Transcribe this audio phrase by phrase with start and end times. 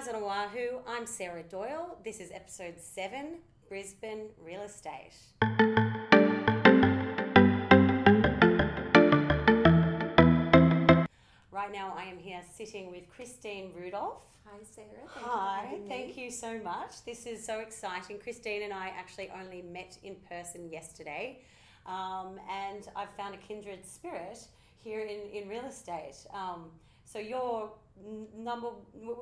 [0.00, 0.78] Eyes on Oahu.
[0.88, 1.98] I'm Sarah Doyle.
[2.02, 3.34] This is episode seven
[3.68, 5.12] Brisbane Real Estate.
[11.52, 14.22] Right now, I am here sitting with Christine Rudolph.
[14.46, 14.86] Hi, Sarah.
[15.12, 17.04] Thank Hi, you thank you so much.
[17.04, 18.18] This is so exciting.
[18.20, 21.40] Christine and I actually only met in person yesterday,
[21.86, 24.38] um, and I've found a kindred spirit
[24.82, 26.16] here in, in real estate.
[26.32, 26.70] Um,
[27.04, 27.70] so you're
[28.36, 28.68] number,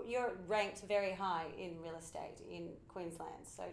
[0.07, 3.45] you're ranked very high in real estate in Queensland.
[3.45, 3.65] So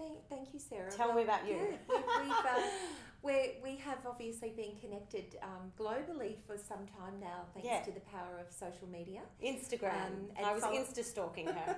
[0.00, 0.90] Thank, thank you, Sarah.
[0.90, 1.56] Tell well, me about you.
[1.56, 2.62] Yeah, we, we've, uh,
[3.22, 7.82] we we have obviously been connected um, globally for some time now, thanks yeah.
[7.82, 9.20] to the power of social media.
[9.44, 10.06] Instagram.
[10.06, 11.76] Um, and I was follow- Insta stalking her.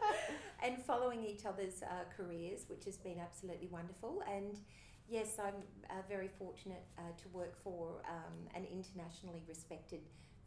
[0.64, 4.22] and following each other's uh, careers, which has been absolutely wonderful.
[4.26, 4.58] And
[5.08, 5.54] yes, I'm
[5.90, 10.00] uh, very fortunate uh, to work for um, an internationally respected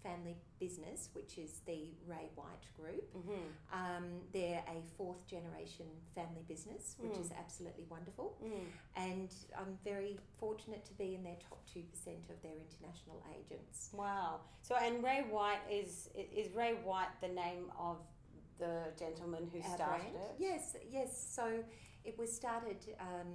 [0.03, 3.15] family business, which is the Ray White Group.
[3.15, 3.33] Mm-hmm.
[3.73, 7.21] Um, they're a fourth generation family business, which mm.
[7.21, 8.37] is absolutely wonderful.
[8.43, 8.51] Mm.
[8.95, 11.81] And I'm very fortunate to be in their top 2%
[12.29, 13.89] of their international agents.
[13.93, 14.41] Wow.
[14.61, 17.97] So, and Ray White is, is Ray White the name of
[18.59, 20.29] the gentleman who Our started brand?
[20.29, 20.35] it?
[20.39, 21.27] Yes, yes.
[21.35, 21.63] So
[22.03, 23.27] it was started um,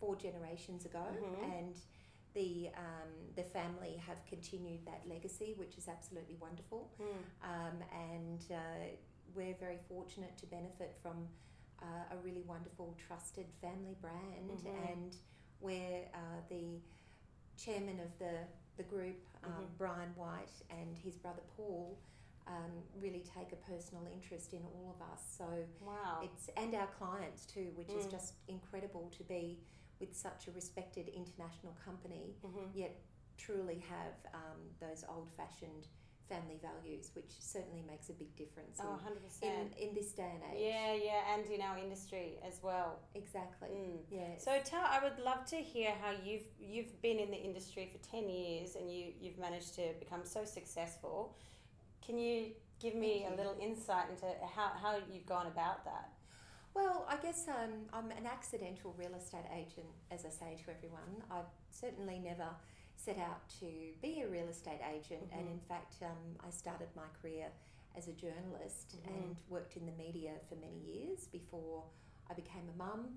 [0.00, 1.52] four generations ago mm-hmm.
[1.52, 1.74] and
[2.36, 6.92] the um, the family have continued that legacy, which is absolutely wonderful.
[7.00, 7.06] Mm.
[7.42, 7.76] Um,
[8.12, 8.86] and uh,
[9.34, 11.26] we're very fortunate to benefit from
[11.82, 14.50] uh, a really wonderful, trusted family brand.
[14.50, 14.92] Mm-hmm.
[14.92, 15.16] And
[15.60, 16.78] where uh, the
[17.56, 18.36] chairman of the
[18.76, 19.64] the group, um, mm-hmm.
[19.78, 21.98] Brian White, and his brother Paul.
[22.48, 22.70] Um,
[23.02, 25.20] really take a personal interest in all of us.
[25.36, 25.46] So
[25.84, 27.98] wow, it's and our clients too, which mm.
[27.98, 29.58] is just incredible to be
[30.00, 32.66] with such a respected international company, mm-hmm.
[32.74, 32.96] yet
[33.38, 35.88] truly have um, those old fashioned
[36.28, 38.98] family values, which certainly makes a big difference oh,
[39.42, 40.60] in, in, in, this day and age.
[40.60, 42.98] Yeah, yeah, and in our industry as well.
[43.14, 43.68] Exactly.
[43.68, 43.98] Mm.
[44.10, 44.44] Yes.
[44.44, 48.10] So tell I would love to hear how you've you've been in the industry for
[48.10, 51.36] 10 years and you you've managed to become so successful.
[52.04, 56.10] Can you give me a little insight into how, how you've gone about that?
[56.76, 61.24] Well, I guess um, I'm an accidental real estate agent, as I say to everyone.
[61.30, 62.48] I've certainly never
[62.96, 63.66] set out to
[64.02, 65.38] be a real estate agent, mm-hmm.
[65.38, 67.46] and in fact, um, I started my career
[67.96, 69.08] as a journalist mm-hmm.
[69.08, 71.82] and worked in the media for many years before
[72.30, 73.16] I became a mum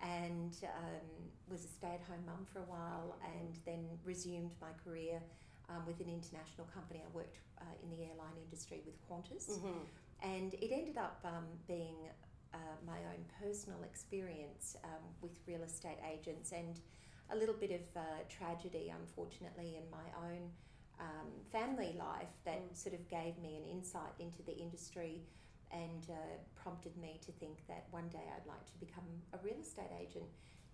[0.00, 1.10] and um,
[1.50, 5.20] was a stay at home mum for a while and then resumed my career
[5.68, 7.02] um, with an international company.
[7.02, 9.50] I worked uh, in the airline industry with Qantas.
[9.50, 9.82] Mm-hmm.
[10.22, 11.96] And it ended up um, being
[12.54, 16.80] uh, my own personal experience um, with real estate agents and
[17.32, 20.50] a little bit of uh, tragedy, unfortunately, in my own
[20.98, 22.76] um, family life that mm.
[22.76, 25.22] sort of gave me an insight into the industry
[25.72, 26.14] and uh,
[26.60, 30.26] prompted me to think that one day I'd like to become a real estate agent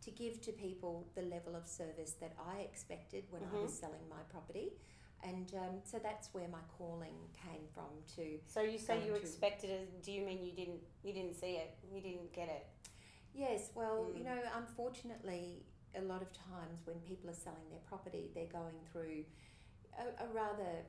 [0.02, 3.56] to give to people the level of service that I expected when mm-hmm.
[3.56, 4.72] I was selling my property
[5.26, 9.70] and um, so that's where my calling came from to so you say you expected
[9.70, 12.66] it do you mean you didn't you didn't see it you didn't get it
[13.34, 14.18] yes well mm.
[14.18, 15.62] you know unfortunately
[15.96, 19.24] a lot of times when people are selling their property they're going through
[19.98, 20.84] a, a rather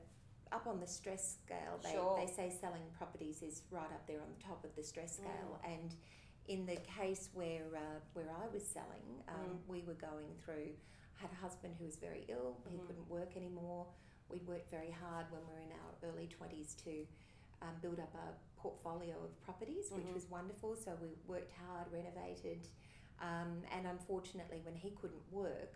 [0.52, 2.18] up on the stress scale they, sure.
[2.18, 5.24] they say selling properties is right up there on the top of the stress mm.
[5.24, 5.74] scale mm.
[5.74, 5.94] and
[6.46, 9.58] in the case where uh, where I was selling um, mm.
[9.68, 10.72] we were going through
[11.18, 12.76] I had a husband who was very ill mm-hmm.
[12.76, 13.86] he couldn't work anymore
[14.30, 17.06] we worked very hard when we were in our early 20s to
[17.62, 20.14] um, build up a portfolio of properties, which mm-hmm.
[20.14, 20.76] was wonderful.
[20.76, 22.68] So we worked hard, renovated,
[23.20, 25.74] um, and unfortunately, when he couldn't work,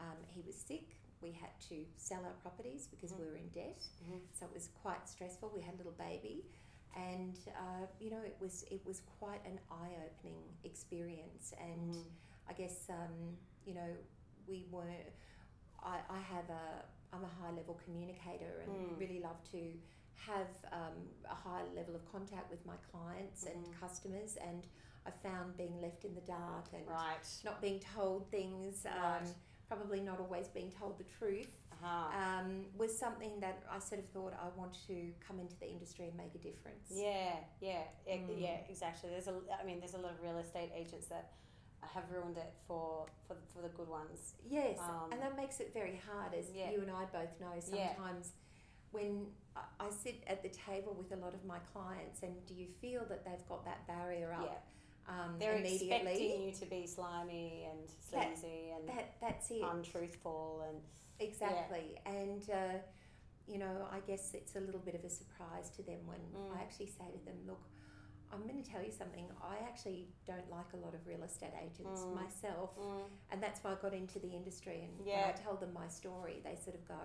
[0.00, 0.96] um, he was sick.
[1.20, 3.22] We had to sell our properties because mm-hmm.
[3.22, 3.82] we were in debt.
[4.04, 4.18] Mm-hmm.
[4.32, 5.52] So it was quite stressful.
[5.54, 6.44] We had a little baby,
[6.96, 11.52] and uh, you know, it was it was quite an eye-opening experience.
[11.60, 12.48] And mm-hmm.
[12.48, 13.36] I guess um,
[13.66, 13.90] you know,
[14.46, 14.84] we were.
[15.80, 16.82] I, I have a
[17.12, 19.00] I'm a high level communicator and mm.
[19.00, 19.72] really love to
[20.26, 20.98] have um,
[21.30, 23.54] a high level of contact with my clients mm.
[23.54, 23.80] and hmm.
[23.80, 24.66] customers and
[25.06, 27.26] I found being left in the dark and right.
[27.44, 29.20] not being told things, right.
[29.22, 29.28] um,
[29.68, 32.40] probably not always being told the truth, uh-huh.
[32.40, 36.08] um, was something that I sort of thought I want to come into the industry
[36.08, 36.90] and make a difference.
[36.90, 38.20] Yeah, yeah, mm.
[38.36, 39.10] yeah, exactly.
[39.10, 41.32] There's a, I mean, there's a lot of real estate agents that
[41.82, 44.34] have ruined it for, for, for the good ones.
[44.48, 46.70] Yes, um, and that makes it very hard, as yeah.
[46.70, 47.58] you and I both know.
[47.60, 48.82] Sometimes yeah.
[48.92, 49.26] when
[49.56, 53.04] I sit at the table with a lot of my clients, and do you feel
[53.08, 54.44] that they've got that barrier up?
[54.44, 55.14] Yeah.
[55.14, 59.62] Um, They're expecting you to be slimy and sleazy that, and that, that's it.
[59.62, 60.78] untruthful and
[61.18, 61.98] exactly.
[62.04, 62.78] And uh,
[63.50, 66.54] you know, I guess it's a little bit of a surprise to them when Mm.
[66.54, 67.62] I actually say to them, look,
[68.32, 69.24] I'm going to tell you something.
[69.42, 72.14] I actually don't like a lot of real estate agents Mm.
[72.14, 73.04] myself, Mm.
[73.30, 74.82] and that's why I got into the industry.
[74.84, 77.00] And when I tell them my story, they sort of go,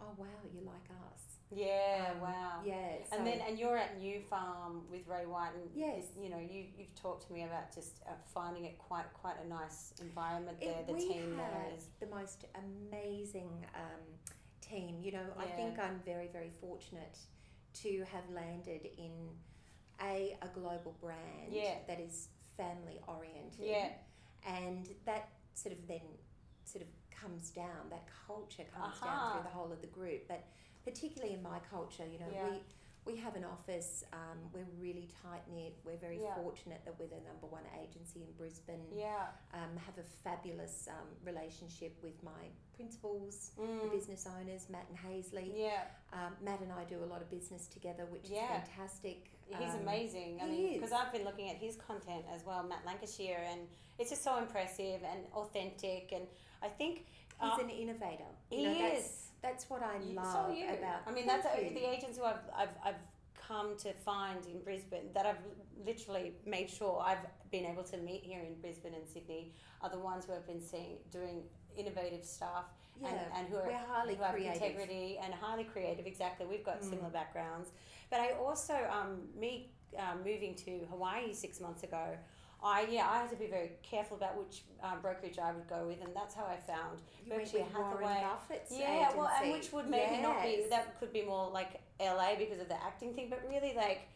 [0.00, 2.62] "Oh wow, you're like us." Yeah, Um, wow.
[2.64, 3.04] Yeah.
[3.04, 6.12] so- And then, and you're at New Farm with Ray White, and Yes.
[6.16, 9.46] you know, you you've talked to me about just uh, finding it quite quite a
[9.46, 10.80] nice environment there.
[10.80, 14.02] It- the we team there is, the most amazing um,
[14.60, 15.00] team.
[15.02, 17.18] You know, I think I'm very, very fortunate
[17.74, 19.38] to have landed in
[20.00, 21.78] a a global brand Yeah.
[21.86, 23.60] that is family oriented.
[23.64, 23.92] yeah,
[24.46, 26.00] and that sort of then
[26.64, 27.88] sort of comes down.
[27.90, 30.44] That culture comes down through the whole of the group, but
[30.84, 32.50] particularly in my culture, you know, Yeah.
[32.50, 32.62] we.
[33.06, 34.02] We have an office.
[34.12, 35.76] Um, we're really tight knit.
[35.84, 36.34] We're very Yeah.
[36.34, 41.14] fortunate that we're the number one agency in Brisbane yeah, um, have a fabulous um,
[41.22, 45.52] relationship with my principals, the mm, business owners, Matt and Haesley.
[45.56, 45.84] yeah.
[46.12, 48.42] Um, Matt and I do a lot of business together, which Yeah.
[48.42, 49.35] is fantastic.
[49.48, 50.40] He's Um, amazing.
[50.42, 50.74] I he mean, is.
[50.80, 54.36] because I've been looking at his content as well, Matt Lancashire, and it's just so
[54.38, 56.12] impressive and authentic.
[56.12, 56.26] And
[56.62, 57.06] I think
[57.40, 58.24] He's uh, an innovator.
[58.50, 59.26] You he know, that's, is.
[59.42, 61.02] That's what I love so about.
[61.06, 61.70] I mean, that's you.
[61.74, 62.94] the agents who I've, I've, I've
[63.46, 65.38] come to find in Brisbane that I've
[65.84, 67.18] literally made sure I've
[67.52, 69.52] been able to meet here in Brisbane and Sydney
[69.82, 71.42] are the ones who I've been seeing doing
[71.76, 72.64] innovative stuff
[73.00, 74.54] yeah, and, and who are highly who have creative.
[74.62, 76.06] integrity and highly creative.
[76.06, 76.90] Exactly, we've got Mm.
[76.90, 77.70] similar backgrounds.
[78.10, 82.16] But I also, um, me um, moving to Hawaii six months ago,
[82.62, 85.86] I yeah, I had to be very careful about which um, brokerage I would go
[85.86, 88.22] with, and that's how I found You went Berkshire with Warren Hathaway.
[88.22, 92.34] Buffett's yeah, well, and which would maybe not be that could be more like LA
[92.38, 94.08] because of the acting thing, but really like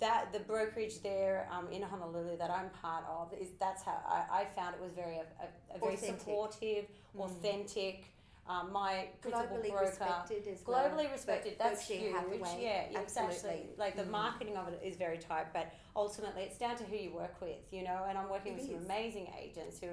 [0.00, 4.40] that the brokerage there um, in Honolulu that I'm part of is that's how I,
[4.40, 6.20] I found it was very a, a, a very Authentic.
[6.20, 6.84] supportive,
[7.16, 7.24] Mm.
[7.24, 8.04] authentic.
[8.50, 10.82] Um, my principal globally broker, respected as well.
[10.82, 11.54] globally respected.
[11.56, 12.12] That's huge.
[12.58, 13.68] Yeah, absolutely.
[13.78, 14.10] Like the Mm.
[14.10, 17.62] marketing of it is very tight, but ultimately it's down to who you work with,
[17.70, 18.06] you know.
[18.08, 19.90] And I'm working It with some amazing agents who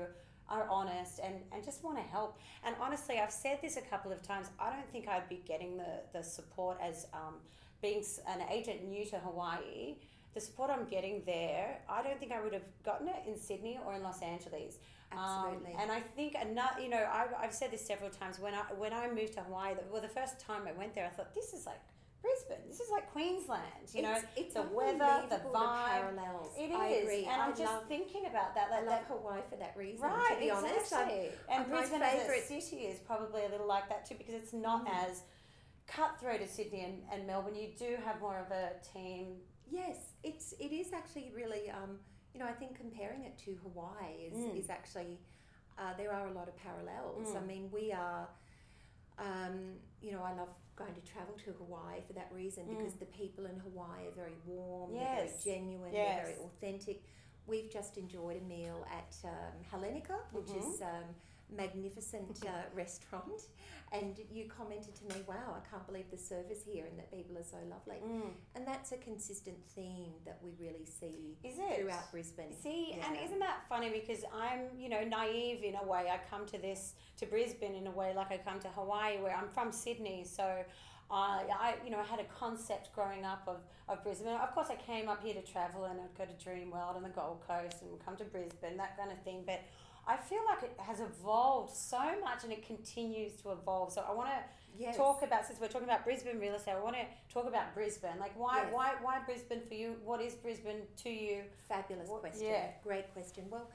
[0.49, 2.39] are honest and, and just want to help.
[2.63, 4.47] And honestly, I've said this a couple of times.
[4.59, 7.35] I don't think I'd be getting the, the support as um,
[7.81, 9.97] being an agent new to Hawaii.
[10.33, 13.79] The support I'm getting there, I don't think I would have gotten it in Sydney
[13.85, 14.77] or in Los Angeles.
[15.11, 15.73] Absolutely.
[15.73, 18.39] Um, and I think another, you know, I've, I've said this several times.
[18.39, 21.05] When I when I moved to Hawaii, the, well, the first time I went there,
[21.05, 21.79] I thought this is like
[22.21, 22.67] Brisbane.
[22.67, 23.63] This is like Queensland.
[23.93, 25.89] You know, it's, it's the weather, the the vibe.
[25.91, 26.51] parallels.
[26.57, 26.75] it is.
[26.75, 27.23] I agree.
[27.25, 28.67] And I I'm just thinking about that.
[28.71, 30.01] I Like love that Hawaii for that reason.
[30.01, 31.29] right, to be honest, I'm- exactly.
[31.49, 34.33] and my Brisbane as a favourite- city is probably a little like that too because
[34.33, 35.07] it's not Mm.
[35.09, 35.21] as
[35.87, 37.55] cutthroat as Sydney and, and Melbourne.
[37.55, 39.37] You do have more of a team.
[39.69, 41.69] Yes, it's it is actually really.
[41.69, 41.99] Um,
[42.33, 44.57] you know, I think comparing it to Hawaii is Mm.
[44.57, 45.19] is actually
[45.79, 47.35] uh, there are a lot of parallels.
[47.35, 47.47] I Mm.
[47.47, 48.27] mean, we are.
[49.19, 53.07] Um, you know, I love going to travel to Hawaii for that reason because the
[53.07, 55.15] people in Hawaii are very warm, they're Mm.
[55.15, 55.43] Yes.
[55.43, 57.03] very genuine, they're very authentic.
[57.47, 60.59] We've just enjoyed a meal at um, Hellenika, which Mhm.
[60.73, 61.15] is um,
[61.55, 63.47] magnificent uh, restaurant,
[63.91, 67.37] and you commented to me, "Wow, I can't believe the service here and that people
[67.37, 68.01] are so lovely."
[68.55, 71.79] And that's a consistent theme that we really see Is it?
[71.81, 72.53] throughout Brisbane.
[72.61, 73.89] See, and isn't that funny?
[73.89, 76.09] Because I'm, you know, naive in a way.
[76.11, 79.35] I come to this to Brisbane in a way like I come to Hawaii, where
[79.35, 80.25] I'm from Sydney.
[80.25, 80.43] So,
[81.09, 83.57] I, I you know, I had a concept growing up of,
[83.87, 84.35] of Brisbane.
[84.35, 87.09] Of course, I came up here to travel, and I'd go to Dreamworld and the
[87.09, 89.43] Gold Coast, and come to Brisbane, that kind of thing.
[89.45, 89.61] But
[90.07, 93.91] I feel like it has evolved so much, and it continues to evolve.
[93.91, 94.39] So I want to
[94.77, 94.95] yes.
[94.95, 96.75] talk about since we're talking about Brisbane real estate.
[96.75, 98.17] I want to talk about Brisbane.
[98.19, 98.73] Like, why, Yes.
[98.73, 99.97] why, why Brisbane for you?
[100.05, 101.43] What is Brisbane to you?
[101.67, 102.47] Fabulous What- question.
[102.47, 102.71] yeah.
[102.83, 103.49] Great question.
[103.49, 103.69] Well,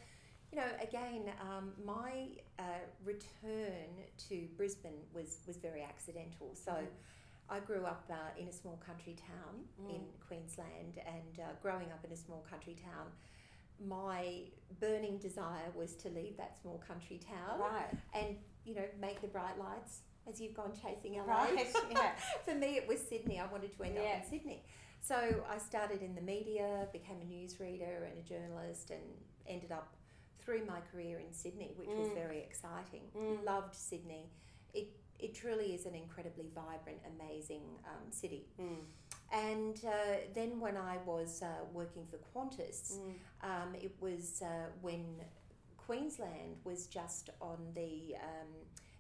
[0.51, 2.63] you know, again, um, my uh,
[3.05, 3.89] return
[4.29, 6.55] to Brisbane was, was very accidental.
[6.55, 6.87] So Mhm.
[7.51, 10.27] I grew up uh, in a small country town in Mm.
[10.27, 13.13] Queensland, and uh, growing up in a small country town,
[13.87, 14.41] my
[14.81, 17.91] burning desire was to leave that small country town Right.
[18.15, 21.25] and, you know, make the bright lights as you've gone chasing LA.
[21.25, 21.69] Right.
[21.91, 22.13] Yeah.
[22.45, 23.41] For me, it was Sydney.
[23.41, 24.63] I wanted to end up in Sydney.
[25.01, 25.17] So
[25.51, 29.03] I started in the media, became a newsreader and a journalist, and
[29.49, 29.97] ended up
[30.39, 32.15] through my career in Sydney, which was Mm.
[32.15, 33.03] very exciting.
[33.17, 33.45] Mm.
[33.45, 34.31] Loved Sydney.
[34.75, 38.47] It it truly is an incredibly vibrant, amazing um, city.
[38.61, 38.79] Mm.
[39.33, 43.15] And uh, then when I was uh, working for Qantas, Mm.
[43.43, 45.05] um, it was uh, when
[45.79, 48.49] Queensland was just on the um,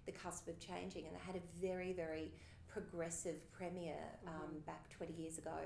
[0.06, 2.32] the cusp of changing, and they had a very very
[2.66, 4.64] progressive premier um, Mhm.
[4.66, 5.58] back twenty years ago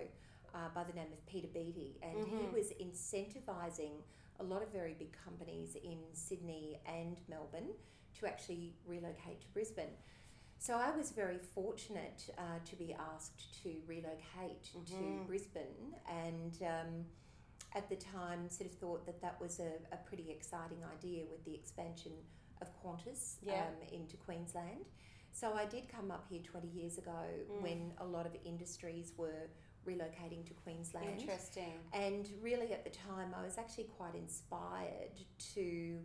[0.55, 2.53] uh, by the name of Peter Beattie, and he Mhm.
[2.53, 4.03] was incentivising
[4.41, 7.73] a lot of very big companies in Sydney and Melbourne
[8.15, 9.97] to actually relocate to Brisbane.
[10.59, 15.27] So I was very fortunate uh, to be asked to relocate to Mhm.
[15.27, 17.07] Brisbane, and um,
[17.73, 21.45] at the time, sort of thought that that was a, a pretty exciting idea with
[21.45, 22.13] the expansion
[22.61, 23.67] of Qantas Yeah.
[23.69, 24.87] um, into Queensland.
[25.33, 27.61] So I did come up here 20 years ago Mm.
[27.63, 29.51] when a lot of industries were
[29.87, 31.21] relocating to Queensland.
[31.21, 31.79] Interesting.
[31.93, 35.13] And really, at the time, I was actually quite inspired
[35.55, 36.03] to,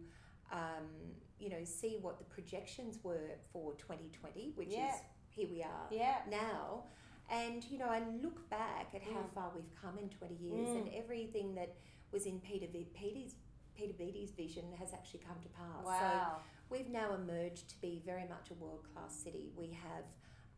[0.52, 4.94] um, you know, see what the projections were for 2020, which Yeah.
[4.96, 6.22] is here we are Yeah.
[6.30, 6.86] now.
[7.30, 9.34] And, you know, I look back at how Mm.
[9.34, 10.78] far we've come in 20 years Mm.
[10.82, 11.76] and everything that
[12.12, 13.36] was in Peter, v- Peter's,
[13.74, 15.86] Peter Beattie's vision has actually come to pass.
[15.86, 16.42] Wow.
[16.44, 19.52] So we've now emerged to be very much a world class city.
[19.56, 20.06] We have,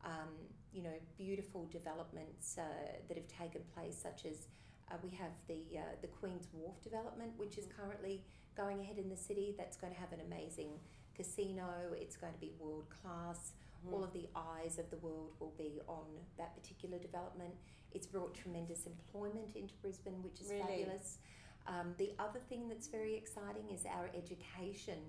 [0.03, 2.63] um, you know, beautiful developments uh,
[3.07, 4.47] that have taken place, such as
[4.91, 8.23] uh, we have the uh, the Queen's Wharf development, which is currently
[8.55, 9.53] going ahead in the city.
[9.57, 10.69] That's going to have an amazing
[11.15, 11.93] casino.
[11.95, 13.53] It's going to be world class.
[13.85, 13.93] Mhm.
[13.93, 16.05] All of the eyes of the world will be on
[16.37, 17.53] that particular development.
[17.91, 20.63] It's brought tremendous employment into Brisbane, which is Really?
[20.63, 21.19] fabulous.
[21.67, 24.99] Um, the other thing that's very exciting is our education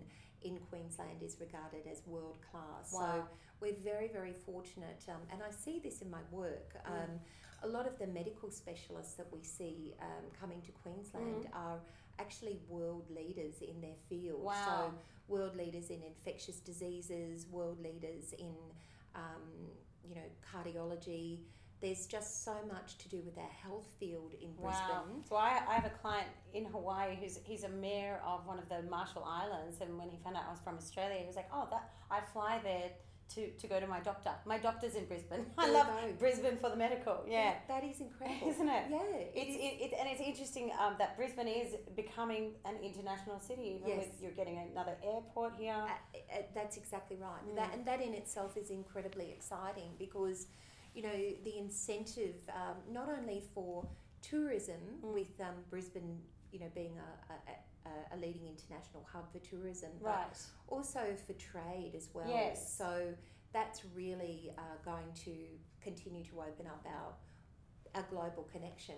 [0.42, 2.92] in Queensland is regarded as world class.
[2.92, 3.00] Wow.
[3.00, 3.28] So
[3.60, 6.74] we're very, very fortunate, um, and I see this in my work.
[6.86, 7.18] Mm.
[7.64, 11.56] A lot of the medical specialists that we see um, coming to Queensland Mm.
[11.56, 11.78] are
[12.18, 14.42] actually world leaders in their field.
[14.42, 14.54] Wow.
[14.66, 14.94] So
[15.28, 18.54] world leaders in infectious diseases, world leaders in
[19.14, 19.42] um,
[20.08, 21.40] you know cardiology.
[21.80, 24.62] There's just so much to do with our health field in Wow.
[24.70, 25.24] Brisbane.
[25.28, 28.68] So I, I have a client in Hawaii who's he's a mayor of one of
[28.68, 31.48] the Marshall Islands, and when he found out I was from Australia, he was like,
[31.52, 32.90] "Oh, that I fly there
[33.34, 34.30] to, to go to my doctor.
[34.46, 35.46] My doctor's in Brisbane.
[35.58, 36.12] I love go.
[36.18, 37.24] Brisbane for the medical.
[37.28, 38.84] Yeah, that is incredible, isn't it?
[38.90, 38.98] Yeah,
[39.34, 39.56] It's is.
[39.56, 43.76] it, it, and it's interesting um, that Brisbane is becoming an international city.
[43.76, 43.98] Even Yes.
[44.06, 45.74] with you're getting another airport here.
[45.74, 47.42] Uh, uh, that's exactly right.
[47.50, 47.56] Mm.
[47.56, 50.46] That, and that in itself is incredibly exciting because,
[50.94, 53.86] you know, the incentive um, not only for
[54.22, 55.12] tourism Mm.
[55.12, 56.18] with um, Brisbane,
[56.52, 57.54] you know, being a, a,
[57.86, 60.38] a, a leading international hub for tourism, but right.
[60.68, 62.26] also for trade as well.
[62.28, 62.76] Yes.
[62.76, 63.14] So
[63.52, 65.32] that's really uh, going to
[65.82, 67.12] continue to open up our
[67.94, 68.96] our global connection.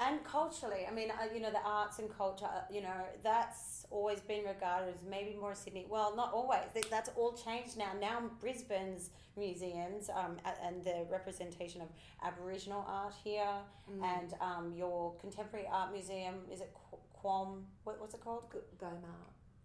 [0.00, 3.84] And culturally, I mean, uh, you know, the arts and culture, uh, you know, that's
[3.90, 5.86] always been regarded as maybe more Sydney.
[5.90, 6.60] Well, not always.
[6.88, 7.90] That's all changed now.
[8.00, 11.88] Now, Brisbane's museums um, and the representation of
[12.22, 13.54] Aboriginal art here,
[13.90, 14.04] Mm.
[14.04, 16.70] and um, your contemporary art museum is it
[17.20, 17.64] Quam?
[17.84, 18.44] What, what's it called?
[18.52, 19.14] G- Goma.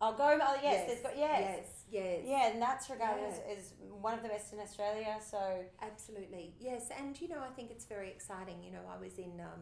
[0.01, 0.37] Oh, Go.
[0.41, 0.87] Oh, yes.
[0.87, 1.39] There's got yes.
[1.41, 1.67] Yes.
[1.89, 2.21] Yes.
[2.25, 3.53] Yeah, and that's regarded Yeah.
[3.53, 5.17] as, as one of the best in Australia.
[5.21, 8.63] So Absolutely, yes, and you know, I think it's very exciting.
[8.63, 9.61] You know, I was in, um,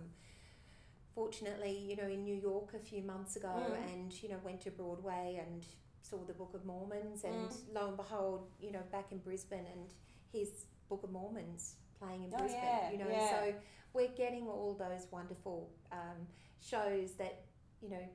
[1.13, 3.93] fortunately, you know, in New York a few months ago, Mm.
[3.93, 5.65] and you know, went to Broadway and
[6.01, 7.73] saw the Book of Mormons, and Mm.
[7.73, 9.93] lo and behold, you know, back in Brisbane, and
[10.31, 12.61] his Book of Mormons playing in Oh, Brisbane.
[12.63, 13.29] yeah, You know, yeah.
[13.29, 13.53] so
[13.93, 16.27] we're getting all those wonderful um,
[16.61, 17.43] shows that
[17.81, 18.05] you know.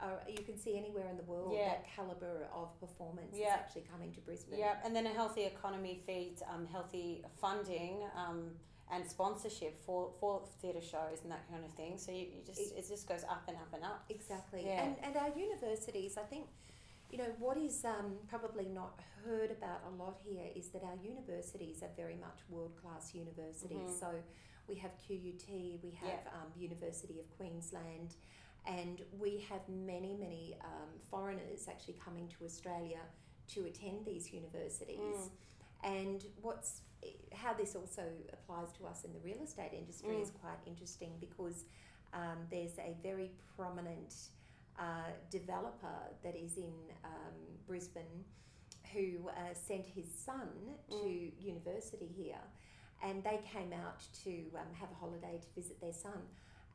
[0.00, 1.68] Are, you can see anywhere in the world Yeah.
[1.68, 3.46] that caliber of performance Yeah.
[3.46, 4.58] is actually coming to Brisbane.
[4.58, 8.50] Yeah, and then a healthy economy feeds um, healthy funding um,
[8.90, 11.98] and sponsorship for, for theatre shows and that kind of thing.
[11.98, 14.04] So you, you just It- it just goes up and up and up.
[14.08, 14.64] Exactly.
[14.66, 14.82] Yeah.
[14.82, 16.46] And, and our universities, I think,
[17.12, 20.96] you know, what is um, probably not heard about a lot here is that our
[21.00, 23.78] universities are very much world class universities.
[23.92, 24.00] Mhm.
[24.00, 24.10] So
[24.66, 25.46] we have QUT,
[25.80, 28.16] we have um, University of Queensland,
[28.66, 33.00] and we have many, many um, foreigners actually coming to Australia
[33.48, 34.98] to attend these universities.
[34.98, 35.30] Mm.
[35.84, 36.82] And what's
[37.34, 40.22] how this also applies to us in the real estate industry Mm.
[40.22, 41.64] is quite interesting because
[42.14, 44.14] um, there's a very prominent
[44.78, 46.72] uh, developer that is in
[47.04, 47.34] um,
[47.66, 48.24] Brisbane
[48.92, 50.48] who uh, sent his son
[50.90, 51.32] to Mm.
[51.42, 52.42] university here,
[53.02, 56.22] and they came out to um, have a holiday to visit their son.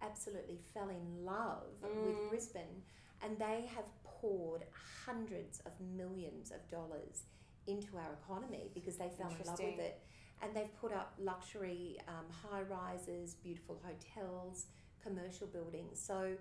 [0.01, 2.01] Absolutely fell in love Mm.
[2.03, 2.83] with Brisbane,
[3.21, 4.63] and they have poured
[5.05, 7.23] hundreds of millions of dollars
[7.65, 10.01] into our economy because they fell in love with it.
[10.41, 14.67] And they've put up luxury um, high rises, beautiful hotels,
[15.01, 15.99] commercial buildings.
[15.99, 16.37] So,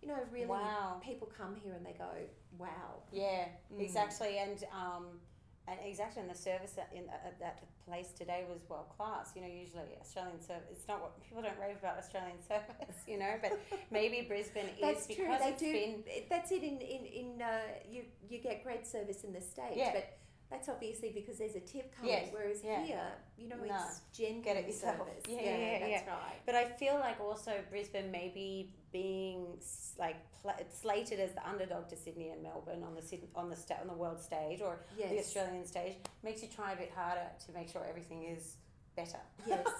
[0.00, 1.00] you know, really, Wow.
[1.02, 2.10] people come here and they go,
[2.56, 3.02] wow.
[3.10, 3.80] Yeah, Mm.
[3.80, 4.38] exactly.
[4.38, 5.20] And um,
[5.68, 9.30] and exactly, and the service at, in, at that place today was world class.
[9.36, 13.18] You know, usually Australian service, it's not what people don't rave about Australian service, you
[13.18, 13.58] know, but
[13.90, 15.16] maybe Brisbane is That's true.
[15.16, 15.72] because They it's do.
[15.72, 16.04] been.
[16.28, 16.62] That's it.
[16.62, 19.92] In in, in uh, you you get great service in the states, Yeah.
[19.94, 20.18] but
[20.50, 22.10] that's obviously because there's a tip coming.
[22.12, 22.82] Yes, Whereas yeah.
[22.84, 23.74] here, you know, No.
[23.86, 24.98] it's genuine Get it yourself.
[24.98, 25.24] service.
[25.28, 26.10] Yeah, yeah, yeah, that's yeah.
[26.12, 26.40] right.
[26.44, 29.46] But I feel like also Brisbane maybe being
[29.98, 33.56] like pl- slated as the underdog to Sydney and Melbourne on the Syd- on the
[33.56, 35.10] sta- on the world stage or Yes.
[35.10, 38.56] the Australian stage makes you try a bit harder to make sure everything is
[38.96, 39.20] better.
[39.46, 39.66] Yes.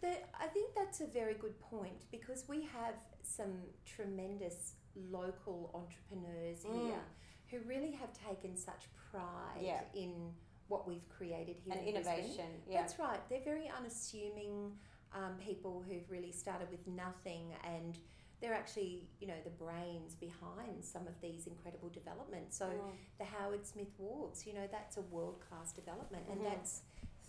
[0.00, 2.92] The, I think that's a very good point because we have
[3.22, 4.74] some tremendous
[5.10, 6.86] local entrepreneurs Mm.
[6.88, 7.04] here
[7.50, 8.82] who really have taken such
[9.18, 9.82] pride Yeah.
[9.94, 10.32] in
[10.68, 12.46] what we've created here and in innovation.
[12.68, 12.80] Yeah.
[12.80, 13.20] That's right.
[13.28, 14.76] They're very unassuming
[15.12, 17.98] um, people who've really started with nothing and
[18.40, 22.56] they're actually, you know, the brains behind some of these incredible developments.
[22.58, 22.92] So Mm.
[23.18, 26.44] the Howard Smith Wharves, you know, that's a world class development, and Mhm.
[26.44, 26.82] that's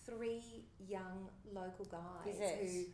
[0.06, 2.86] three young local guys who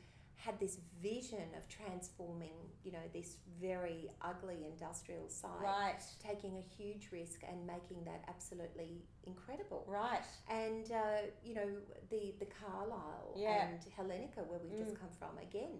[0.43, 6.01] had this vision of transforming, you know, this very ugly industrial site, Right.
[6.19, 9.85] taking a huge risk and making that absolutely incredible.
[9.87, 10.23] Right.
[10.49, 11.69] And uh, you know
[12.09, 13.67] the the Calile Yeah.
[13.67, 14.99] and Hellenika, where we've just Mm.
[15.01, 15.77] come from, again,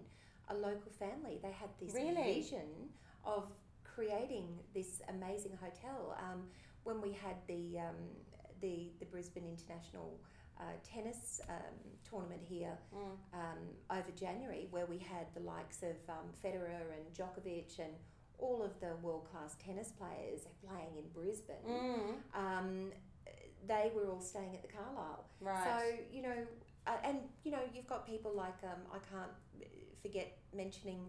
[0.48, 1.38] a local family.
[1.42, 2.22] They had this Really?
[2.40, 2.90] vision
[3.24, 3.50] of
[3.82, 6.16] creating this amazing hotel.
[6.20, 6.48] Um,
[6.84, 7.96] when we had the um,
[8.60, 10.20] the the Brisbane International
[10.60, 11.76] uh, Tennis um,
[12.08, 13.16] tournament here Mm.
[13.34, 13.58] um,
[13.90, 17.92] over January, where we had the likes of um, Federer and Djokovic and
[18.38, 22.14] all of the world class tennis players playing in Brisbane Mm.
[22.34, 22.92] um,
[23.66, 25.22] they were all staying at the Calile.
[25.40, 25.64] Right.
[25.64, 26.36] So you know,
[26.86, 29.30] uh, and you know, you've got people like um, I can't
[30.02, 31.00] forget mentioning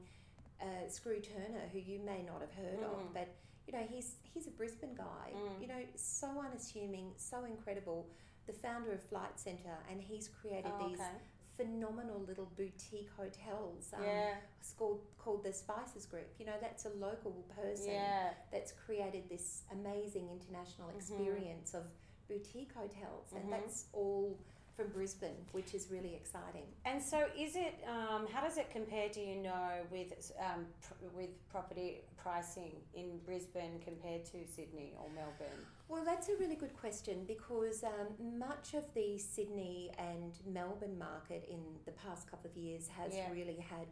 [0.61, 2.83] uh, Skroo Turner, who you may not have heard Mm.
[2.93, 3.27] of, but
[3.65, 5.31] you know, he's he's a Brisbane guy.
[5.35, 5.61] Mm.
[5.61, 8.07] You know, so unassuming, so incredible.
[8.45, 11.09] The founder of Flight Centre, and he's created Oh, these okay.
[11.55, 13.93] phenomenal little boutique hotels.
[13.93, 14.35] Um, yeah.
[14.59, 16.27] It's called, called the Spicers Group.
[16.39, 18.33] You know, that's a local person Yeah.
[18.51, 20.95] that's created this amazing international Mhm.
[20.95, 21.85] experience of
[22.27, 24.37] boutique hotels, and that's all
[24.75, 26.65] from Brisbane, which is really exciting.
[26.85, 27.83] And so, is it?
[27.87, 29.09] Um, how does it compare?
[29.09, 35.05] Do you know with um, pr- with property pricing in Brisbane compared to Sydney or
[35.13, 35.59] Melbourne?
[35.87, 41.47] Well, that's a really good question because um, much of the Sydney and Melbourne market
[41.49, 43.31] in the past couple of years has Yeah.
[43.31, 43.87] really had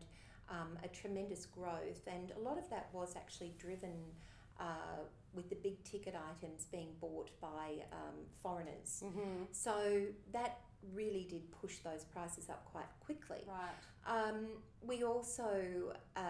[0.50, 3.94] um, a tremendous growth, and a lot of that was actually driven.
[4.60, 9.02] Uh, with the big ticket items being bought by um, foreigners.
[9.04, 9.46] Mm-hmm.
[9.52, 10.02] So
[10.34, 10.60] that
[10.94, 13.44] really did push those prices up quite quickly.
[13.48, 13.72] Right.
[14.06, 14.48] Um,
[14.82, 16.22] we also, uh,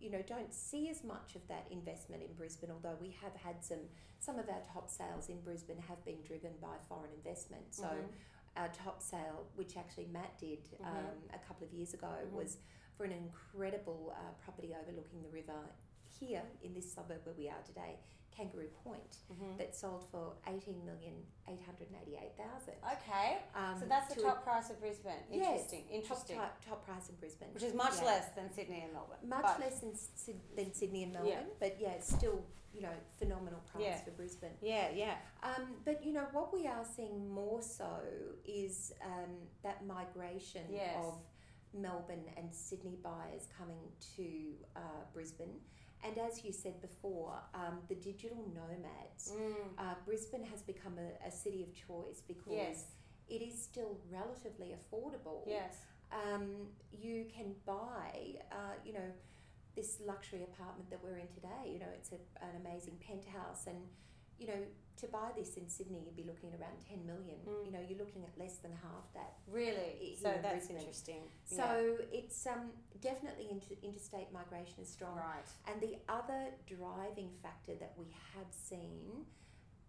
[0.00, 3.64] you know, don't see as much of that investment in Brisbane, although we have had
[3.64, 3.78] some,
[4.18, 7.74] some of our top sales in Brisbane have been driven by foreign investment.
[7.74, 8.08] So Mhm.
[8.56, 10.86] our top sale, which actually Matt did Mhm.
[10.86, 12.32] um, a couple of years ago, Mhm.
[12.32, 12.58] was
[12.96, 15.60] for an incredible uh, property overlooking the river
[16.08, 17.98] here in this suburb where we are today,
[18.36, 19.56] Kangaroo Point, Mhm.
[19.56, 22.74] that sold for eighteen million eight hundred eighty-eight thousand.
[22.92, 23.38] Okay.
[23.54, 25.22] Um, So that's the to a top price of Brisbane.
[25.30, 25.84] Interesting.
[25.84, 26.36] top, Interesting.
[26.36, 28.04] top, top price in Brisbane, Which is much Yeah.
[28.04, 29.26] less than Sydney and Melbourne.
[29.26, 29.94] much but- less than,
[30.54, 31.54] than Sydney and Melbourne, Yeah.
[31.58, 34.00] but yeah, it's still you know phenomenal price Yeah.
[34.04, 34.58] for Brisbane.
[34.60, 34.90] Yeah.
[34.90, 35.16] Yeah.
[35.42, 38.02] Um, but you know what we are seeing more so
[38.44, 40.94] is um, that migration Yes.
[40.98, 41.18] of
[41.72, 45.58] Melbourne and Sydney buyers coming to uh, Brisbane,
[46.04, 49.32] and as you said before, um, the digital nomads.
[49.32, 49.54] Mm.
[49.78, 52.84] Uh, Brisbane has become a, a city of choice because Yes.
[53.28, 55.42] it is still relatively affordable.
[55.46, 55.74] Yes.
[56.12, 59.10] um, you can buy, uh, you know,
[59.74, 61.72] this luxury apartment that we're in today.
[61.72, 63.76] You know, it's a, an amazing penthouse, and
[64.38, 64.60] you know,
[64.98, 67.36] to buy this in Sydney, you'd be looking at around ten million.
[67.46, 67.66] Mm.
[67.66, 69.34] You know, you're looking at less than half that.
[69.50, 70.16] Really.
[70.22, 70.76] So in that's Brisbane.
[70.78, 71.22] interesting.
[71.44, 72.70] So it's um,
[73.02, 75.16] definitely inter- interstate migration is strong.
[75.16, 75.48] right.
[75.70, 79.26] And the other driving factor that we have seen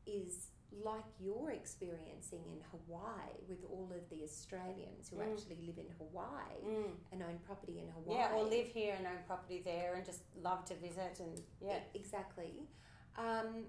[0.05, 0.51] is
[0.83, 5.31] like you're experiencing in Hawaii with all of the Australians who Mm.
[5.31, 6.91] actually live in Hawaii Mm.
[7.13, 8.17] and own property in Hawaii.
[8.19, 11.77] Yeah, or live here and own property there and just love to visit and yeah.
[11.77, 12.67] E- exactly.
[13.15, 13.67] Um,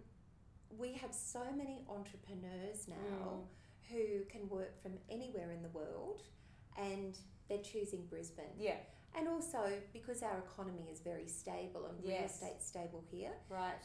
[0.77, 3.47] we have so many entrepreneurs now Mm.
[3.91, 6.23] who can work from anywhere in the world
[6.77, 8.55] and they're choosing Brisbane.
[8.59, 8.79] Yeah,
[9.15, 12.35] And also because our economy is very stable and real Yes.
[12.43, 13.83] estate stable here, right.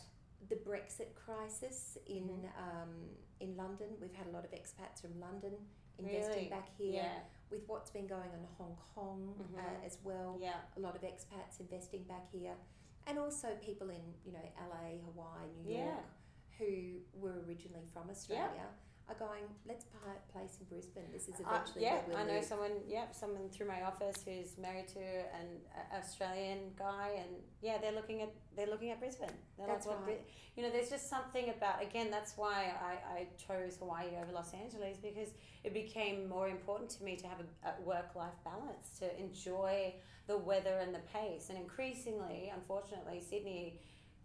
[0.50, 2.58] the Brexit crisis in Mhm.
[2.58, 3.98] um, in London.
[4.02, 5.54] We've had a lot of expats from London
[5.98, 6.50] investing Really?
[6.50, 6.94] back here.
[6.94, 9.58] Yeah, With what's been going on in Hong Kong Mhm.
[9.58, 10.62] uh, as well, yeah.
[10.76, 12.58] a lot of expats investing back here,
[13.08, 15.86] and also people in you know LA, Hawaii, New York.
[15.88, 16.04] Yeah.
[16.60, 18.68] Who were originally from Australia,
[19.10, 21.12] are going, let's buy a place in Brisbane.
[21.12, 22.46] This is Uh, eventually yeah, where we'll I know live.
[22.46, 22.72] someone.
[22.88, 25.60] Yep, someone through my office who's married to an
[25.94, 27.30] Australian guy, and
[27.62, 29.30] yeah, they're looking at they're looking at Brisbane.
[29.58, 30.22] They're That's like, right.
[30.56, 32.12] You know, there's just something about again.
[32.12, 35.30] That's why I, I chose Hawaii over Los Angeles because
[35.66, 39.96] it became more important to me to have a, a work life balance, to enjoy
[40.28, 43.80] the weather and the pace, and increasingly, unfortunately, Sydney.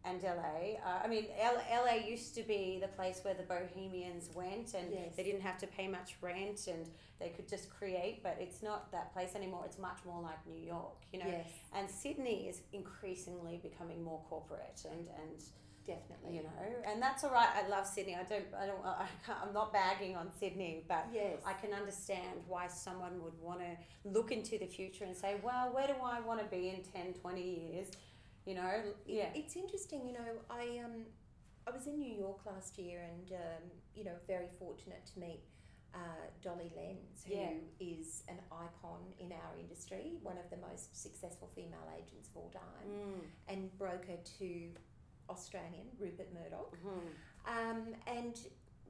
[0.04, 4.30] And LA, uh, I mean, L- LA used to be the place where the bohemians
[4.34, 5.16] went, and Yes.
[5.16, 8.90] they didn't have to pay much rent, and they could just create, but it's not
[8.92, 9.64] that place anymore.
[9.66, 11.26] It's much more like New York, you know.
[11.26, 15.42] Yes, And Sydney is increasingly becoming more corporate, and and
[15.86, 16.36] definitely.
[16.36, 16.50] you know,
[16.86, 17.48] and that's all right.
[17.54, 18.14] I love Sydney.
[18.14, 21.38] I don't, I don't, I can't, I'm not bagging on Sydney, but Yes.
[21.44, 25.72] I can understand why someone would want to look into the future and say, well,
[25.72, 27.88] where do I want to be in 10, 20 years?
[28.48, 29.28] You know, yeah.
[29.34, 31.04] It's interesting, you know, I um
[31.66, 35.40] I was in New York last year and um, you know, very fortunate to meet
[35.94, 35.98] uh,
[36.42, 37.34] Dolly Lenz, who
[37.78, 38.34] is Yeah.
[38.34, 42.88] an icon in our industry, one of the most successful female agents of all time,
[42.88, 43.20] Mm.
[43.48, 44.70] and broker to
[45.28, 46.74] Australian Rupert Murdoch.
[46.82, 47.08] Mhm.
[47.44, 48.34] Um, and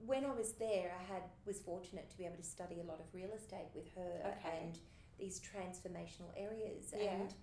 [0.07, 3.01] when I was there, I had was fortunate to be able to study a lot
[3.01, 4.59] of real estate with her Okay.
[4.63, 4.79] and
[5.19, 6.93] these transformational areas.
[6.97, 7.15] Yeah.
[7.15, 7.35] And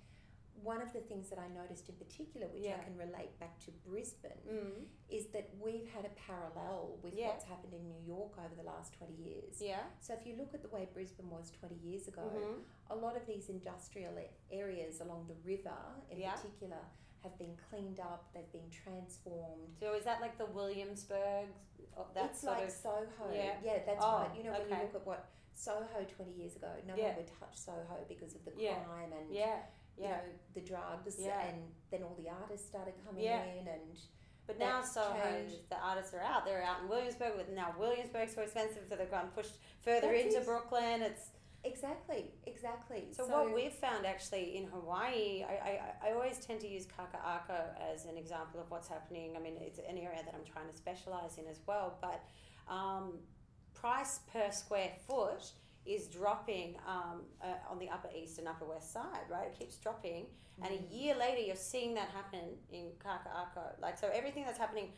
[0.63, 2.77] one of the things that I noticed in particular, which Yeah.
[2.79, 4.87] I can relate back to Brisbane, Mm.
[5.09, 7.27] is that we've had a parallel with Yeah.
[7.29, 9.61] what's happened in New York over the last 20 years.
[9.61, 9.83] Yeah.
[9.99, 12.63] So if you look at the way Brisbane was 20 years ago, Mhm.
[12.89, 14.17] a lot of these industrial
[14.49, 15.77] areas along the river
[16.09, 16.35] in Yeah.
[16.35, 16.79] particular
[17.21, 19.75] have been cleaned up, they've been transformed.
[19.79, 21.49] So is that like the Williamsburg?
[21.97, 23.31] oh, That it's like of Soho.
[23.31, 23.59] yeah.
[23.85, 24.35] that's Oh, right.
[24.35, 27.07] You know, when you look at what Soho 20 years ago, no Yeah.
[27.07, 28.83] one would touch Soho because of the Yeah.
[28.83, 29.65] crime and yeah.
[29.97, 30.17] You Yeah.
[30.17, 30.21] know
[30.53, 31.41] the drugs Yeah.
[31.47, 33.43] and then all the artists started coming Yeah.
[33.43, 33.97] in and
[34.47, 36.45] But now Soho, the artists are out.
[36.45, 37.35] They're out in Williamsburg.
[37.35, 40.45] With now Williamsburg's so expensive, so they've gone pushed further That's into it.
[40.45, 41.01] Brooklyn.
[41.01, 41.31] It's
[41.63, 45.43] exactly exactly so, what we've found actually in Hawaii.
[45.43, 45.53] I,
[46.03, 49.35] I, I always tend to use Kaka'ako as an example of what's happening.
[49.35, 51.97] I mean, it's an area that I'm trying to specialize in as well.
[51.99, 52.21] But
[52.71, 53.17] um,
[53.73, 55.51] price per square foot
[55.85, 59.25] is dropping um, uh, on the upper east and upper west side.
[59.29, 60.25] Right, it keeps dropping.
[60.63, 60.89] And Mm.
[60.89, 63.79] a year later, you're seeing that happen in Kaka'ako.
[63.81, 64.93] Like, so everything that's happening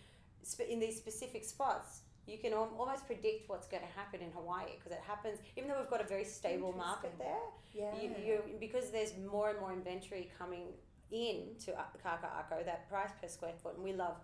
[0.45, 4.29] sp- in these specific spots, you can al- almost predict what's going to happen in
[4.31, 7.41] Hawaii because it happens, even though we've got a very stable market there,
[7.73, 10.67] yeah you, you, because there's more and more inventory coming
[11.11, 14.17] in to uh, Kaka'ako, that price per square foot, and we love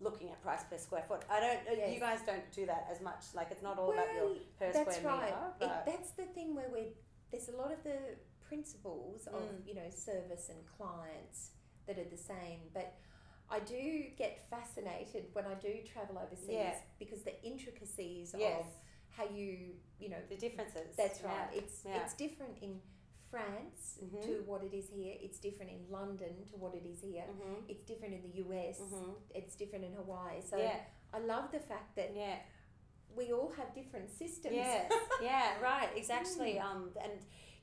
[0.00, 1.22] looking at price per square foot.
[1.30, 3.24] I don't, uh, you guys don't do that as much.
[3.34, 5.72] Like, it's not all about your per that's square right meter.
[5.72, 6.92] it, that's the thing where we
[7.30, 7.98] there's a lot of the
[8.48, 9.66] principles of Mm.
[9.68, 11.50] you know service and clients
[11.86, 12.94] that are the same but
[13.50, 16.74] I do get fascinated when I do travel overseas Yeah.
[16.98, 18.66] because the intricacies yes, of
[19.16, 20.94] how you you know the differences.
[20.96, 21.28] That's Yeah.
[21.46, 21.56] right.
[21.56, 22.02] It's Yeah.
[22.02, 22.80] it's different in
[23.30, 24.22] France Mhm.
[24.22, 25.16] to what it is here.
[25.20, 27.26] It's different in London to what it is here.
[27.28, 27.68] Mhm.
[27.68, 28.80] It's different in the US.
[28.80, 29.14] Mhm.
[29.34, 30.40] It's different in Hawaii.
[30.40, 30.80] So yeah,
[31.12, 32.38] I love the fact that yeah.
[33.14, 34.54] we all have different systems.
[34.54, 34.90] Yes,
[35.22, 36.54] yeah, right, exactly.
[36.54, 36.64] Mm.
[36.64, 37.12] Um, and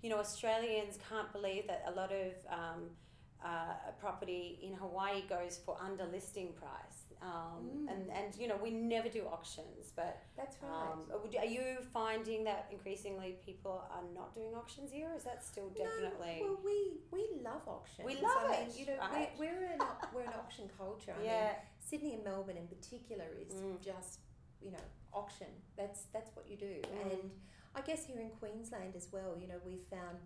[0.02, 2.96] you know, Australians can't believe that a lot of um,
[3.44, 7.05] uh, property in Hawaii goes for under listing price.
[7.22, 7.92] Um, Mm.
[7.92, 10.92] and, and you know, we never do auctions, but That's right.
[10.92, 11.06] um,
[11.40, 15.10] are you finding that increasingly people are not doing auctions here?
[15.12, 16.38] Or is that still definitely?
[16.42, 18.06] No, well, we we love auctions.
[18.06, 19.32] We love I mean, it, you know, right?
[19.40, 19.80] we're, we're an
[20.14, 21.14] we're an auction culture.
[21.18, 23.82] I mean, Sydney and Melbourne in particular is Mm.
[23.82, 24.20] just
[24.62, 25.48] you know auction.
[25.78, 26.76] That's that's what you do.
[26.82, 27.12] Mm.
[27.12, 27.32] And
[27.76, 30.18] I guess here in Queensland as well, you know, we've found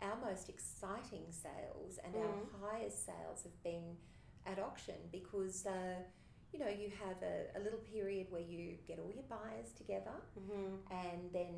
[0.00, 2.22] our most exciting sales and Mm.
[2.22, 3.96] our highest sales have been
[4.50, 5.66] at auction because.
[5.66, 6.00] Uh,
[6.50, 10.16] you know, you have a, a little period where you get all your buyers together
[10.34, 11.52] hmm and then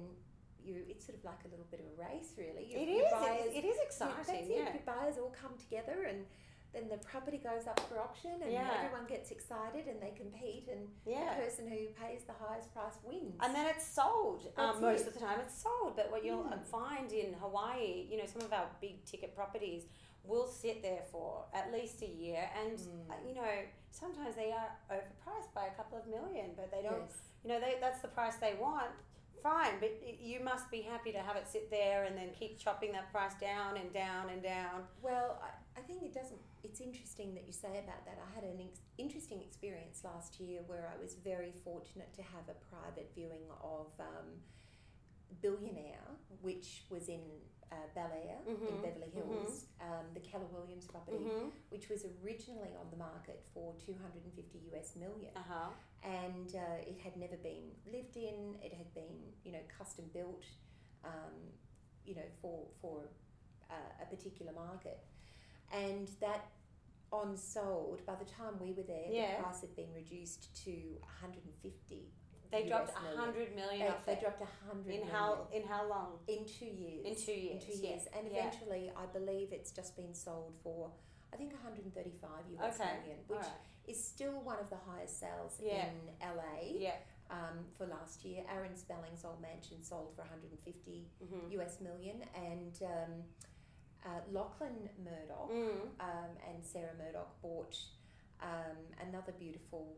[0.64, 2.64] you it's sort of like a little bit of a race really.
[2.74, 3.12] it Your- your is.
[3.12, 4.50] buyers- It, it is exciting.
[4.50, 4.56] it.
[4.56, 4.74] Yeah.
[4.74, 6.26] Your buyers all come together and
[6.74, 8.68] then the property goes up for auction and Yeah.
[8.82, 11.34] everyone gets excited and they compete and yeah.
[11.36, 13.38] the person who pays the highest price wins.
[13.40, 14.48] And then it's sold.
[14.56, 15.06] Um, most it.
[15.08, 15.94] of the time, it's sold.
[15.94, 16.66] But what you'll Mm.
[16.66, 19.84] find in Hawaii, you know, some of our big ticket properties
[20.30, 23.10] will sit there for at least a year, and Mm.
[23.10, 23.52] uh, you know,
[23.90, 27.04] sometimes they are overpriced by a couple of million, but they don't.
[27.08, 27.18] Yes.
[27.42, 28.90] You know, they, that's the price they want.
[29.42, 32.92] Fine, but you must be happy to have it sit there and then keep chopping
[32.92, 34.84] that price down and down and down.
[35.00, 36.38] Well, I, I think it doesn't.
[36.62, 38.18] It's interesting that you say about that.
[38.26, 42.46] I had an ex- interesting experience last year where I was very fortunate to have
[42.50, 44.28] a private viewing of um,
[45.40, 46.04] Billionaire,
[46.42, 47.20] which was in
[47.72, 51.48] uh, Bel Air in Mhm, Beverly Hills, um, the Keller Williams property, Mm-hmm.
[51.70, 55.70] which was originally on the market for 250 US million, Uh huh.
[56.02, 58.56] and uh, it had never been lived in.
[58.62, 60.44] It had been, you know, custom built,
[61.04, 61.34] um,
[62.04, 63.08] you know, for for
[63.70, 65.04] uh, a particular market,
[65.72, 66.46] and that
[67.12, 68.04] on sold.
[68.06, 69.36] By the time we were there, Yeah.
[69.36, 72.12] the price had been reduced to 150.
[72.50, 75.62] They dropped a hundred million They, off they dropped a hundred in million how in
[75.62, 76.18] how long?
[76.26, 77.04] in two years.
[77.06, 77.88] In two years, In two yeah.
[77.90, 78.38] years, and Yeah.
[78.38, 80.90] eventually, I believe it's just been sold for,
[81.32, 82.90] I think, 135 US Okay.
[82.98, 83.60] million, which right.
[83.86, 85.86] is still one of the highest sales Yeah.
[85.90, 86.96] in LA Yeah.
[87.30, 88.44] um, for last year.
[88.48, 91.52] Aaron Spelling's old mansion sold for 150 Mm-hmm.
[91.60, 93.22] US million, and um,
[94.04, 95.82] uh, Lachlan Murdoch Mm.
[96.00, 97.76] um, and Sarah Murdoch bought
[98.42, 99.96] um, another beautiful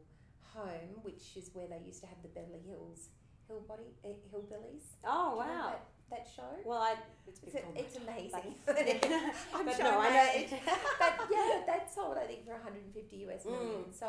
[0.55, 3.09] home, which is where they used to have the Beverly Hills
[3.51, 4.97] Hillbody, uh, Hillbillies.
[5.05, 5.73] Oh Do you know wow.
[5.73, 6.43] that, that show?
[6.65, 6.95] Well, I
[7.27, 8.55] it's, It's, before my it's amazing.
[9.55, 10.59] I'm but sure no, I know.
[10.99, 13.85] but yeah, that sold I think for 150 US million.
[13.91, 13.99] Mm.
[13.99, 14.09] So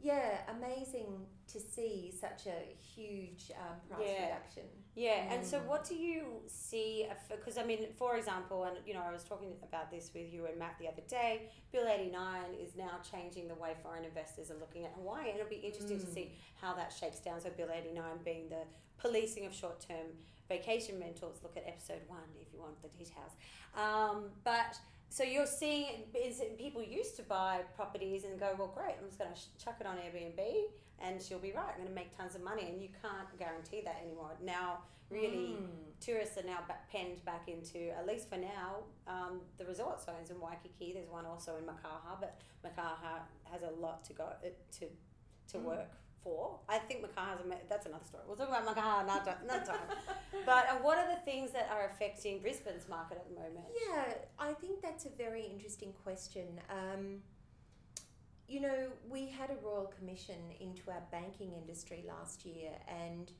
[0.00, 4.22] yeah, amazing to see such a huge um, price Yeah.
[4.26, 4.64] reduction.
[4.94, 5.66] Yeah, and so Mm.
[5.66, 7.08] what do you see?
[7.30, 10.46] Because I mean, for example, and you know, I was talking about this with you
[10.46, 11.48] and Matt the other day.
[11.72, 15.38] Bill eighty nine is now changing the way foreign investors are looking at Hawaii, and
[15.38, 16.14] it'll be interesting to Mm.
[16.14, 17.40] see how that shakes down.
[17.40, 18.64] So Bill eighty nine being the
[18.98, 20.06] policing of short term
[20.48, 21.42] vacation rentals.
[21.42, 23.32] Look at episode one if you want the details.
[23.74, 24.78] Um, but
[25.10, 25.86] so you're seeing
[26.58, 29.86] people used to buy properties and go, well, great, I'm just going to chuck it
[29.86, 30.40] on Airbnb
[31.00, 31.70] and she'll be right.
[31.70, 34.32] I'm going to make tons of money, and you can't guarantee that anymore.
[34.42, 34.78] Now,
[35.10, 35.68] really, Mm.
[36.00, 40.30] tourists are now back, penned back into at least for now um, the resort zones
[40.30, 40.92] in Waikiki.
[40.94, 44.48] There's one also in Makaha, but Makaha has a lot to go uh,
[44.80, 44.86] to
[45.52, 45.62] to Mm.
[45.62, 45.90] work
[46.22, 46.58] for.
[46.68, 48.24] I think Makaha's a that's another story.
[48.26, 49.98] We'll talk about Makaha another, another time.
[50.46, 53.66] but uh, what are the things that are affecting Brisbane's market at the moment?
[53.88, 56.60] Yeah, I think that's a very interesting question.
[56.70, 57.22] Um,
[58.48, 63.30] you know, we had a royal commission into our banking industry last year, and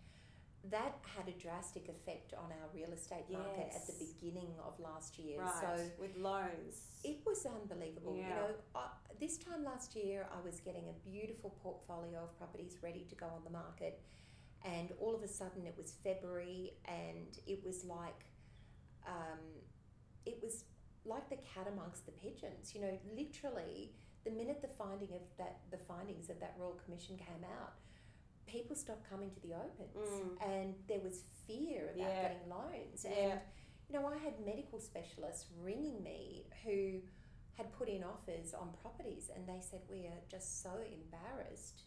[0.71, 5.18] that had a drastic effect on our real estate market at the beginning of last
[5.18, 5.40] year.
[5.40, 6.83] Right, So with loans.
[7.05, 8.16] it was unbelievable.
[8.16, 8.88] You know, uh,
[9.21, 13.27] this time last year, I was getting a beautiful portfolio of properties ready to go
[13.27, 14.01] on the market,
[14.64, 18.25] and all of a sudden, it was February, and it was like,
[19.07, 19.38] um,
[20.27, 20.64] it was
[21.05, 22.75] like the cat amongst the pigeons.
[22.75, 23.92] You know, literally,
[24.25, 27.75] the minute the finding of that, the findings of that royal commission came out,
[28.49, 30.43] people stopped coming to the opens, Mm.
[30.43, 32.23] and there was fear about Yeah.
[32.23, 33.11] getting loans, Yeah.
[33.13, 33.41] and
[33.89, 37.01] you know, I had medical specialists ringing me who
[37.55, 41.85] had put in offers on properties and they said, We are just so embarrassed.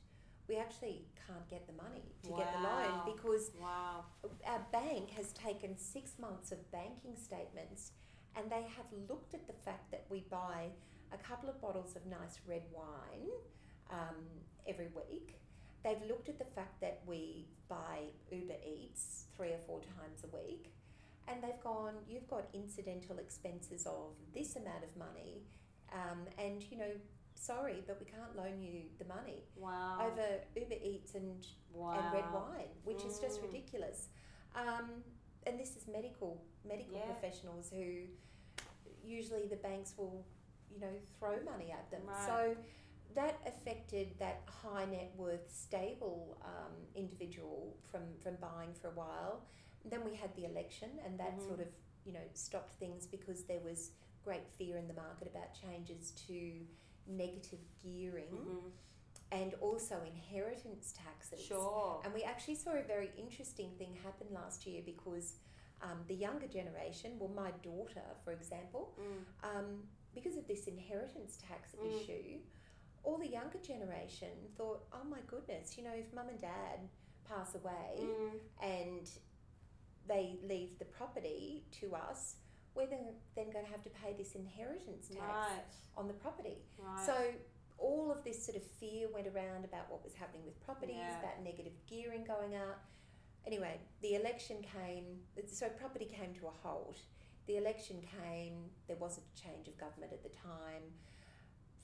[0.48, 4.06] We actually can't get the money to get the loan because Wow.
[4.46, 7.92] our bank has taken six months of banking statements
[8.36, 10.72] and they have looked at the fact that we buy
[11.12, 13.30] a couple of bottles of nice red wine
[13.92, 14.26] um,
[14.66, 15.38] every week.
[15.84, 18.00] They've looked at the fact that we buy
[18.32, 20.72] Uber Eats three or four times a week.
[21.28, 25.44] And they've gone, you've got incidental expenses of this amount of money.
[25.94, 26.92] Um, and, you know,
[27.36, 30.08] sorry, but we can't loan you the money Wow.
[30.12, 31.94] over Uber Eats and wow.
[31.94, 33.44] and red wine, which is just Mm.
[33.48, 34.10] ridiculous.
[34.56, 35.04] Um,
[35.48, 37.06] and this is medical medical Yeah.
[37.06, 38.06] professionals who
[39.04, 40.24] usually the banks will,
[40.70, 42.06] you know, throw money at them.
[42.06, 42.26] Right.
[42.28, 42.56] So
[43.16, 49.42] that affected that high net worth stable um, individual from from buying for a while.
[49.86, 51.48] Then we had the election, and that Mhm.
[51.48, 51.68] sort of
[52.06, 53.92] you know stopped things because there was
[54.24, 56.66] great fear in the market about changes to
[57.08, 58.72] negative gearing Mhm.
[59.32, 61.42] and also inheritance taxes.
[61.42, 62.00] Sure.
[62.04, 65.36] And we actually saw a very interesting thing happen last year because
[65.84, 69.26] um, the younger generation, well, my daughter, for example, Mm.
[69.44, 71.88] um, because of this inheritance tax Mm.
[72.04, 72.40] issue,
[73.04, 76.80] all the younger generation thought, oh my goodness, you know, if mum and dad
[77.28, 78.40] pass away Mm.
[78.62, 79.10] and
[80.08, 82.36] they leave the property to us,
[82.76, 85.64] we're then, then going to have to pay this inheritance tax Right.
[85.98, 86.58] on the property.
[86.78, 87.06] Right.
[87.06, 87.34] So
[87.78, 91.20] all of this sort of fear went around about what was happening with properties, Yeah.
[91.20, 92.78] about negative gearing going out.
[93.46, 96.98] Anyway, the election came, so property came to a halt.
[97.48, 100.84] The election came, there wasn't a change of government at the time.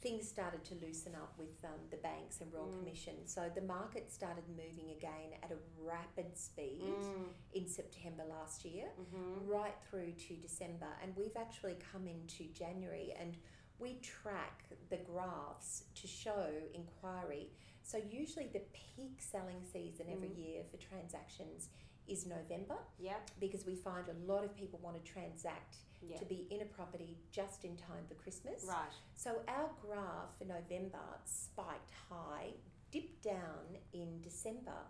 [0.07, 2.79] Things started to loosen up with um, the banks and Royal Mm.
[2.79, 3.15] Commission.
[3.25, 7.27] So the market started moving again at a rapid speed Mm.
[7.51, 9.45] in September last year Mhm.
[9.49, 13.37] right through to December, and we've actually come into January and
[13.79, 17.51] we track the graphs to show inquiry.
[17.83, 20.37] So, usually, the peak selling season every Mm.
[20.37, 21.69] year for transactions
[22.07, 23.31] is November Yep.
[23.39, 26.19] because we find a lot of people want to transact Yep.
[26.19, 28.63] to be in a property just in time for Christmas.
[28.67, 28.91] Right.
[29.15, 32.53] So our graph for November spiked high,
[32.91, 34.85] dipped down in December,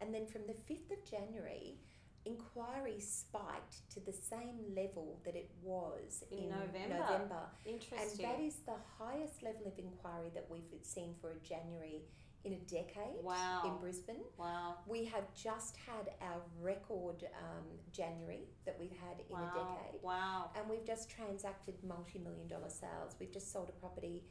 [0.00, 1.78] and then from the 5th of January,
[2.24, 6.98] inquiry spiked to the same level that it was In in, November.
[6.98, 7.48] November.
[7.64, 7.80] And
[8.20, 12.02] that is the highest level of inquiry that we've seen for a January
[12.46, 13.62] in a decade Wow.
[13.64, 14.22] in Brisbane.
[14.38, 14.76] wow.
[14.86, 19.50] We have just had our record um, January that we've had in wow.
[19.52, 20.00] a decade.
[20.02, 20.50] Wow.
[20.56, 23.16] And we've just transacted multi million dollar sales.
[23.18, 24.22] We've just sold a property,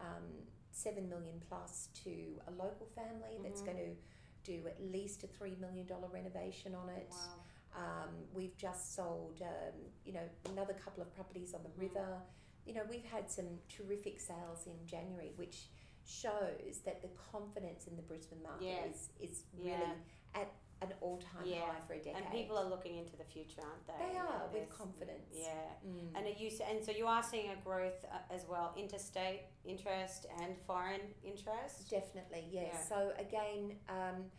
[0.00, 0.24] um,
[0.72, 3.66] seven million plus, to a local family that's Mhm.
[3.66, 3.96] going to
[4.42, 7.08] do at least a three million dollar renovation on it.
[7.10, 7.44] Wow.
[7.76, 11.80] Um, we've just sold, um, you know, another couple of properties on the Mhm.
[11.82, 12.22] river.
[12.66, 15.70] You know, we've had some terrific sales in January, which
[16.06, 18.84] shows that the confidence in the Brisbane market Yeah.
[18.86, 19.78] is, is Yeah.
[19.78, 19.92] really
[20.34, 21.66] at an all time Yeah.
[21.66, 22.16] high for a decade.
[22.16, 24.12] And people are looking into the future, aren't they?
[24.12, 25.28] They are, with confidence.
[25.30, 25.74] Yeah.
[25.86, 26.16] Mm.
[26.16, 30.26] And are you and so you are seeing a growth uh, as well, interstate interest
[30.40, 31.90] and foreign interest.
[31.90, 32.72] Definitely, yes.
[32.72, 32.82] Yeah.
[32.82, 34.30] So again, um,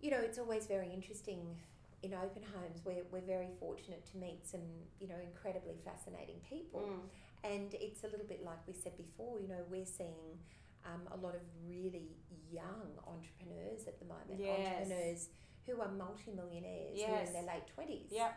[0.00, 1.60] you know, it's always very interesting
[2.02, 2.82] in open homes.
[2.84, 4.60] We're, we're very fortunate to meet some,
[5.00, 6.80] you know, incredibly fascinating people.
[6.80, 7.08] Mm.
[7.44, 10.38] And it's a little bit like we said before, you know, we're seeing
[10.86, 12.08] um, a lot of really
[12.50, 14.38] young entrepreneurs at the moment.
[14.40, 14.58] Yes.
[14.80, 15.28] Entrepreneurs
[15.66, 18.08] who are multimillionaires who are in their late 20s.
[18.10, 18.32] Yep.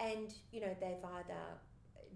[0.00, 1.42] And, you know, they've either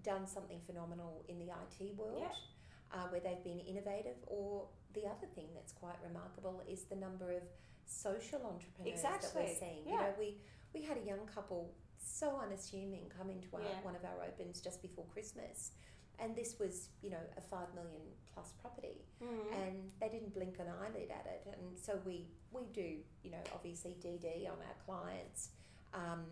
[0.03, 2.97] done something phenomenal in the IT world, Yeah.
[2.99, 7.31] uh, where they've been innovative, or the other thing that's quite remarkable is the number
[7.31, 7.43] of
[7.85, 9.85] social entrepreneurs that we're seeing.
[9.85, 10.01] You Yeah.
[10.01, 10.37] know, we,
[10.73, 13.81] we had a young couple so unassuming come into our, Yeah.
[13.83, 15.71] one of our opens just before Christmas.
[16.19, 18.01] And this was, you know, a five million
[18.33, 19.51] plus property, Mm.
[19.61, 21.47] and they didn't blink an eyelid at it.
[21.57, 25.49] And so we we do, you know, obviously DD on our clients,
[25.93, 26.23] um,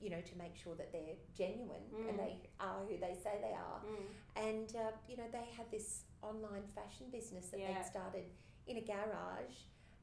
[0.00, 2.08] you know, to make sure that they're genuine Mm.
[2.08, 3.80] and they are who they say they are.
[3.84, 4.06] Mm.
[4.48, 7.74] And uh, you know, they had this online fashion business that Yeah.
[7.74, 8.24] they'd started
[8.66, 9.56] in a garage,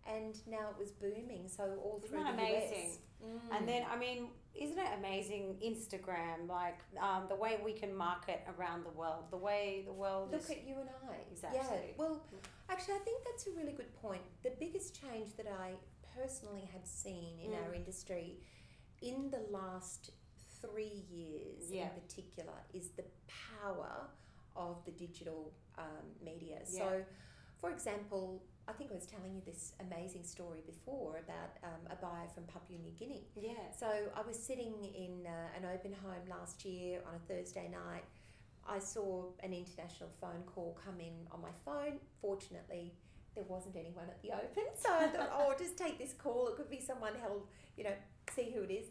[0.05, 1.47] and now it was booming.
[1.47, 2.89] So all Isn't through the amazing?
[2.89, 2.99] US.
[3.23, 3.57] Mm.
[3.57, 5.55] And then, I mean, isn't it amazing?
[5.63, 10.31] Instagram, like um, the way we can market around the world, the way the world
[10.31, 10.49] Look is.
[10.49, 11.15] at you and I.
[11.31, 11.59] Exactly.
[11.61, 11.93] Yeah.
[11.97, 12.21] Well,
[12.69, 14.21] actually, I think that's a really good point.
[14.43, 15.73] The biggest change that I
[16.15, 17.63] personally have seen in Mm.
[17.65, 18.39] our industry
[19.01, 20.11] in the last
[20.61, 21.83] three years Yeah.
[21.93, 23.05] in particular is the
[23.61, 24.09] power
[24.55, 26.59] of the digital um, media.
[26.71, 26.79] Yeah.
[26.79, 27.05] So,
[27.61, 31.95] for example, I think I was telling you this amazing story before about um, a
[31.95, 33.23] buyer from Papua New Guinea.
[33.39, 33.53] yeah.
[33.77, 38.03] So I was sitting in uh, an open home last year on a Thursday night.
[38.67, 41.99] I saw an international phone call come in on my phone.
[42.21, 42.93] Fortunately,
[43.35, 46.49] there wasn't anyone at the open, so I thought, oh, I'll just take this call.
[46.49, 47.93] It could be someone held, you know,
[48.35, 48.87] see who it is.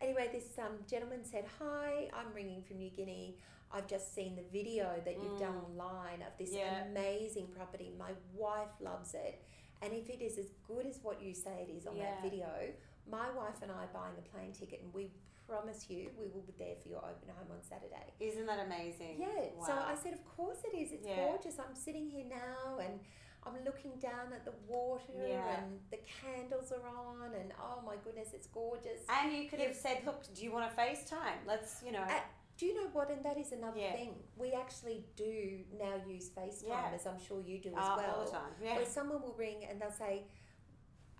[0.00, 3.36] Anyway, this um, gentleman said, Hi, I'm ringing from New Guinea.
[3.72, 5.64] I've just seen the video that you've done Mm.
[5.70, 6.84] online of this Yeah.
[6.84, 7.90] amazing property.
[7.98, 9.42] My wife loves it.
[9.82, 12.12] And if it is as good as what you say it is on Yeah.
[12.12, 12.72] that video,
[13.06, 15.10] my wife and I are buying a plane ticket and we
[15.46, 18.12] promise you we will be there for your open home on Saturday.
[18.20, 19.20] Isn't that amazing?
[19.20, 19.64] Yeah, Wow.
[19.66, 20.92] so I said, Of course it is.
[20.92, 21.26] It's Yeah.
[21.26, 21.58] gorgeous.
[21.58, 23.00] I'm sitting here now and
[23.48, 25.58] I'm looking down at the water Yeah.
[25.62, 29.00] and the candles are on and oh my goodness, it's gorgeous.
[29.08, 29.66] And you could Yeah.
[29.68, 31.38] have said, look, do you want to FaceTime?
[31.46, 32.02] Let's, you know.
[32.02, 32.20] Uh,
[32.58, 33.08] Do you know what?
[33.08, 33.92] And that is another Yeah.
[33.92, 34.14] thing.
[34.36, 38.14] We actually do now use FaceTime, as I'm sure you do as uh, well.
[38.16, 38.52] all the time.
[38.60, 38.74] Yeah.
[38.76, 40.24] Where someone will ring and they'll say,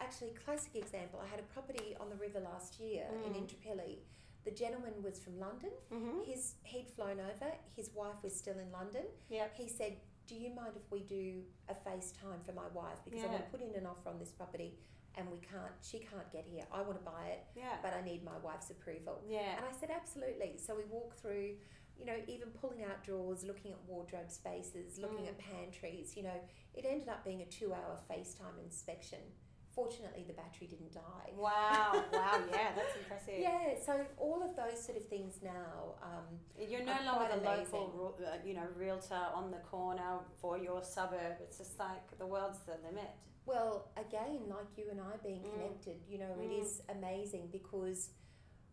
[0.01, 1.21] actually, classic example.
[1.23, 3.47] I had a property on the river last year in Mm.
[3.47, 3.99] Indooroopilly.
[4.45, 5.71] The gentleman was from London.
[5.93, 6.23] Mm-hmm.
[6.23, 7.53] His he'd flown over.
[7.77, 9.05] His wife was still in London.
[9.29, 9.55] Yep.
[9.55, 9.97] He said,
[10.29, 13.33] "Do you mind if we do a FaceTime for my wife because I Yeah.
[13.33, 14.79] want to put in an offer on this property
[15.17, 15.73] and we can't.
[15.83, 16.65] She can't get here.
[16.71, 17.79] I want to buy it, Yeah.
[17.83, 19.57] but I need my wife's approval." Yeah.
[19.57, 20.57] And I said, absolutely.
[20.59, 21.59] So we walk through,
[21.97, 25.31] you know, even pulling out drawers, looking at wardrobe spaces, looking Mm.
[25.31, 26.17] at pantries.
[26.17, 26.41] You know,
[26.75, 29.21] it ended up being a two hour FaceTime inspection.
[29.83, 31.31] Fortunately, the battery didn't die.
[31.37, 32.03] Wow.
[32.13, 32.41] Wow.
[32.51, 32.71] Yeah.
[32.75, 33.39] That's impressive.
[33.39, 35.95] Yeah, so all of those sort of things now.
[36.03, 36.27] Um,
[36.59, 37.91] You're no longer the local, amazing.
[37.95, 41.37] ru- uh, you know, realtor on the corner for your suburb.
[41.41, 43.11] It's just like the world's the limit.
[43.47, 45.53] well, again, like you and I being Mm.
[45.53, 46.61] connected, you know, it Mm.
[46.63, 48.11] is amazing because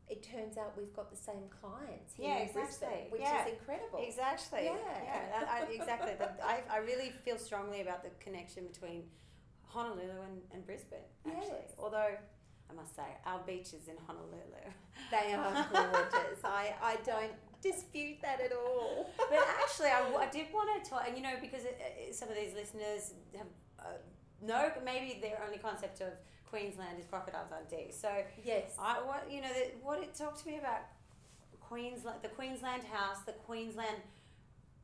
[0.10, 3.08] it turns out we've got the same clients here Yeah, in Brisbane, exactly.
[3.12, 3.46] which Yeah.
[3.46, 4.00] is incredible.
[4.04, 4.64] Exactly.
[4.66, 4.78] Yeah.
[5.04, 5.46] Yeah.
[5.50, 6.14] I, I, exactly.
[6.54, 9.04] I, I really feel strongly about the connection between
[9.76, 11.00] Honolulu and, and Brisbane.
[11.28, 11.76] Actually, Yes.
[11.78, 12.14] although
[12.70, 14.64] I must say our beaches in Honolulu.
[15.12, 16.40] They are gorgeous.
[16.44, 19.12] I, I don't dispute that at all.
[19.18, 22.36] but actually, I did want to talk, and you know, because it, it, some of
[22.36, 23.48] these listeners have
[23.80, 23.84] uh,
[24.42, 26.14] know maybe their only concept of
[26.50, 27.92] Queensland is crocodiles Dundee.
[27.92, 28.10] So
[28.44, 28.72] Yes.
[28.80, 30.82] I what you know the, what it talked to me about
[31.60, 33.98] Queensland, the Queensland house, the Queensland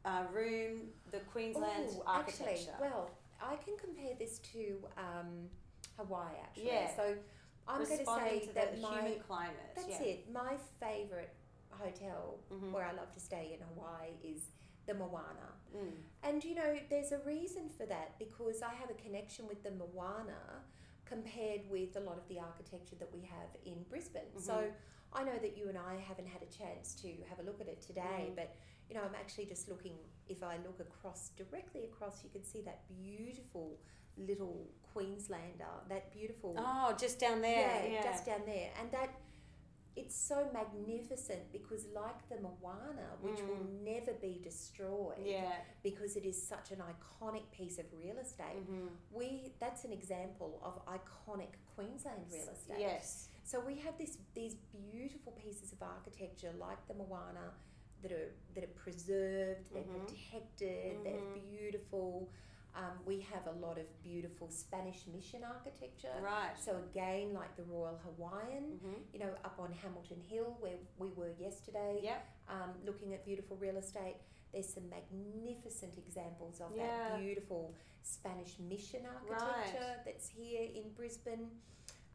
[0.06, 2.72] uh, room, the Queensland Ooh, architecture.
[2.74, 3.10] Actually, well,
[3.42, 5.50] I can compare this to um,
[5.98, 6.68] Hawaii actually.
[6.68, 6.96] Yeah.
[6.96, 7.16] So
[7.68, 9.72] I'm going to say to that my human climate.
[9.76, 10.02] that's yeah.
[10.04, 10.32] it.
[10.32, 11.30] My favourite
[11.70, 12.72] hotel Mhm.
[12.72, 14.50] where I love to stay in Hawaii is
[14.86, 15.54] the Moana.
[15.76, 15.94] Mm.
[16.24, 19.72] And you know, there's a reason for that because I have a connection with the
[19.72, 20.64] Moana
[21.06, 24.38] compared with a lot of the architecture that we have in Brisbane.
[24.38, 24.74] So Mhm.
[25.14, 27.68] I know that you and I haven't had a chance to have a look at
[27.68, 28.36] it today, Mhm.
[28.36, 28.56] but
[28.92, 29.94] you know, I'm actually just looking.
[30.28, 33.80] If I look across directly across, you can see that beautiful
[34.18, 37.88] little Queenslander, that beautiful Oh, just down there.
[37.90, 39.10] Yeah, just down there, and that
[39.96, 45.32] it's so magnificent because, like the Moana, which will never be destroyed, Mm.
[45.32, 45.56] yeah.
[45.84, 48.64] because it is such an iconic piece of real estate.
[48.68, 52.80] hmm We that's an example of iconic Queensland real estate.
[52.80, 53.30] Yes.
[53.44, 57.54] So we have this these beautiful pieces of architecture like the Moana
[58.02, 60.08] that are that are preserved, they're Mhm.
[60.08, 61.34] protected, they're Mhm.
[61.52, 62.30] beautiful.
[62.74, 66.14] Um, we have a lot of beautiful Spanish mission architecture.
[66.22, 66.58] Right.
[66.58, 71.10] So again, like the Royal Hawaiian, hmm you know, up on Hamilton Hill where we
[71.10, 72.26] were yesterday, Yep.
[72.48, 74.18] um, looking at beautiful real estate.
[74.52, 77.10] There's some magnificent examples of Yeah.
[77.10, 77.74] that beautiful
[78.04, 81.62] Spanish mission architecture that's here in Brisbane.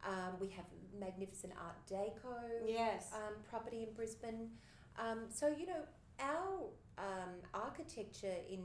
[0.03, 3.13] Um, we have magnificent Art Deco Yes.
[3.15, 4.59] um, property in Brisbane.
[4.99, 5.83] Um, so, you know,
[6.21, 6.61] our
[6.99, 8.63] um, architecture in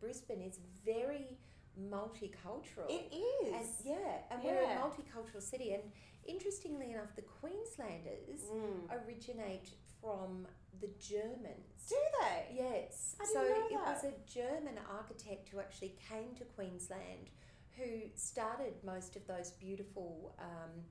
[0.00, 1.38] Brisbane is very
[1.80, 2.88] multicultural.
[2.88, 3.54] It is.
[3.54, 5.72] And yeah, and we're a multicultural city.
[5.74, 5.82] And
[6.26, 9.06] interestingly enough, the Queenslanders Mm.
[9.06, 9.70] originate
[10.00, 10.46] from
[10.80, 11.86] the Germans.
[11.88, 12.54] Do they?
[12.56, 13.16] Yes.
[13.20, 17.30] I so it was a German architect who actually came to Queensland
[17.76, 20.84] who started most of those beautiful, um,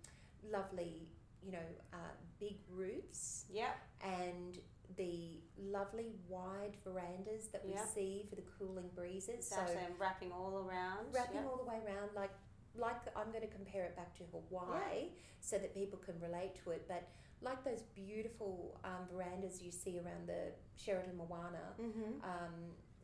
[0.52, 1.08] lovely,
[1.44, 1.98] you know, uh,
[2.40, 3.76] big roofs Yep.
[4.04, 4.60] and
[4.98, 7.86] the lovely wide verandas that we Yeah.
[7.86, 9.48] see for the cooling breezes.
[9.48, 11.14] So I'm wrapping all around.
[11.14, 11.46] wrapping Yep.
[11.50, 12.32] all the way around like
[12.76, 15.10] like I'm going to compare it back to Hawaii
[15.42, 17.04] so that people can relate to it but
[17.42, 22.24] like those beautiful um, verandas you see around the Sheraton Moana Mm-hmm.
[22.24, 22.54] um,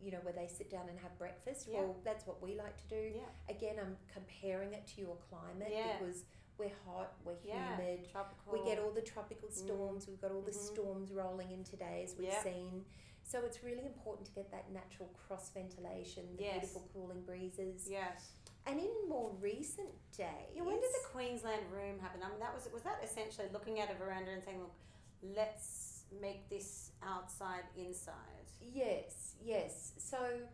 [0.01, 1.79] you know where they sit down and have breakfast Yeah.
[1.81, 3.23] well that's what we like to do Yeah.
[3.55, 5.97] again I'm comparing it to your climate Yeah.
[5.99, 6.23] because
[6.57, 7.77] we're hot we're Yeah.
[7.77, 8.53] humid Tropical.
[8.53, 9.53] we get all the tropical Mm.
[9.53, 10.07] storms.
[10.07, 10.55] We've got all the Mhm.
[10.73, 12.43] storms rolling in today, as we've Yeah.
[12.43, 12.85] seen.
[13.23, 16.59] So it's really important to get that natural cross ventilation, the Yes.
[16.59, 17.89] beautiful cooling breezes.
[17.89, 18.31] Yes.
[18.65, 22.23] And in more recent days, Yeah, when did the Queensland room happen?
[22.23, 24.73] I mean, that was was that essentially looking at a veranda and saying, "Look,
[25.21, 29.93] let's make this outside inside." yes, yes.
[29.97, 30.47] So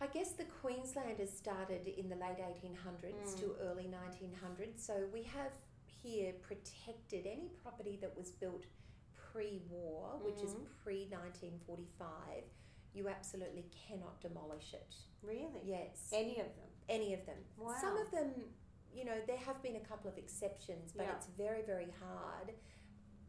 [0.00, 3.40] I guess the Queenslanders started in the late 1800s Mm.
[3.40, 4.84] to early 1900s.
[4.84, 5.52] So we have
[5.86, 8.66] here protected any property that was built
[9.14, 10.66] pre-war, which is Mhm.
[10.82, 12.44] pre 1945.
[12.92, 14.94] You absolutely cannot demolish it.
[15.22, 15.62] Really?
[15.64, 16.70] Yes, Any of them?
[16.88, 17.44] any of them.
[17.56, 17.76] Wow.
[17.80, 18.54] Some of them,
[18.92, 21.16] you know, there have been a couple of exceptions, but Yeah.
[21.16, 22.54] it's very, very hard.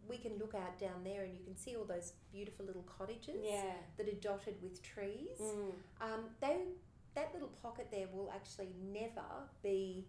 [0.07, 3.41] We can look out down there and you can see all those beautiful little cottages
[3.43, 3.73] Yeah.
[3.97, 5.39] that are dotted with trees.
[5.39, 5.71] Mm.
[6.01, 6.57] Um, they
[7.15, 9.23] that little pocket there will actually never
[9.63, 10.05] be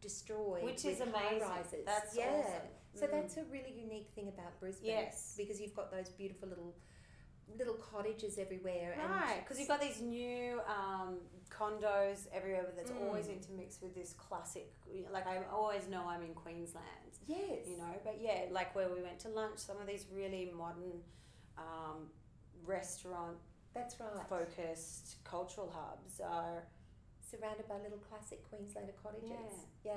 [0.00, 1.40] destroyed, Which is amazing.
[1.40, 1.84] high-rises.
[1.86, 2.42] That's yeah.
[2.44, 2.68] awesome.
[2.94, 3.10] So Mm.
[3.10, 4.90] that's a really unique thing about Brisbane.
[4.90, 5.34] Yes.
[5.36, 6.74] because you've got those beautiful little
[7.58, 11.18] little cottages everywhere, and Right, because you've got these new um,
[11.50, 13.02] condos everywhere, but that's Mm.
[13.06, 14.72] always intermixed with this classic.
[15.12, 17.94] Like I always know I'm in Queensland, yes, you know.
[18.04, 21.00] But yeah, like where we went to lunch, some of these really modern
[21.58, 22.08] um,
[22.64, 23.36] restaurant
[23.74, 24.26] that's right.
[24.28, 26.62] focused cultural hubs are
[27.20, 29.54] surrounded by little classic Queenslander cottages.
[29.84, 29.92] Yeah.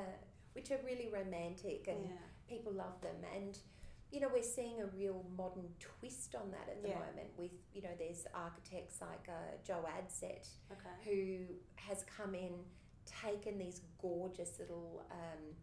[0.54, 2.18] which are really romantic and yeah.
[2.50, 3.16] people love them.
[3.36, 3.58] And
[4.12, 6.95] you know, we're seeing a real modern twist on that at the Yeah.
[6.99, 7.38] moment.
[7.38, 10.95] With you know, there's architects like uh, Joe Adsett Okay.
[11.03, 12.53] who has come in,
[13.05, 15.55] taken these gorgeous little um,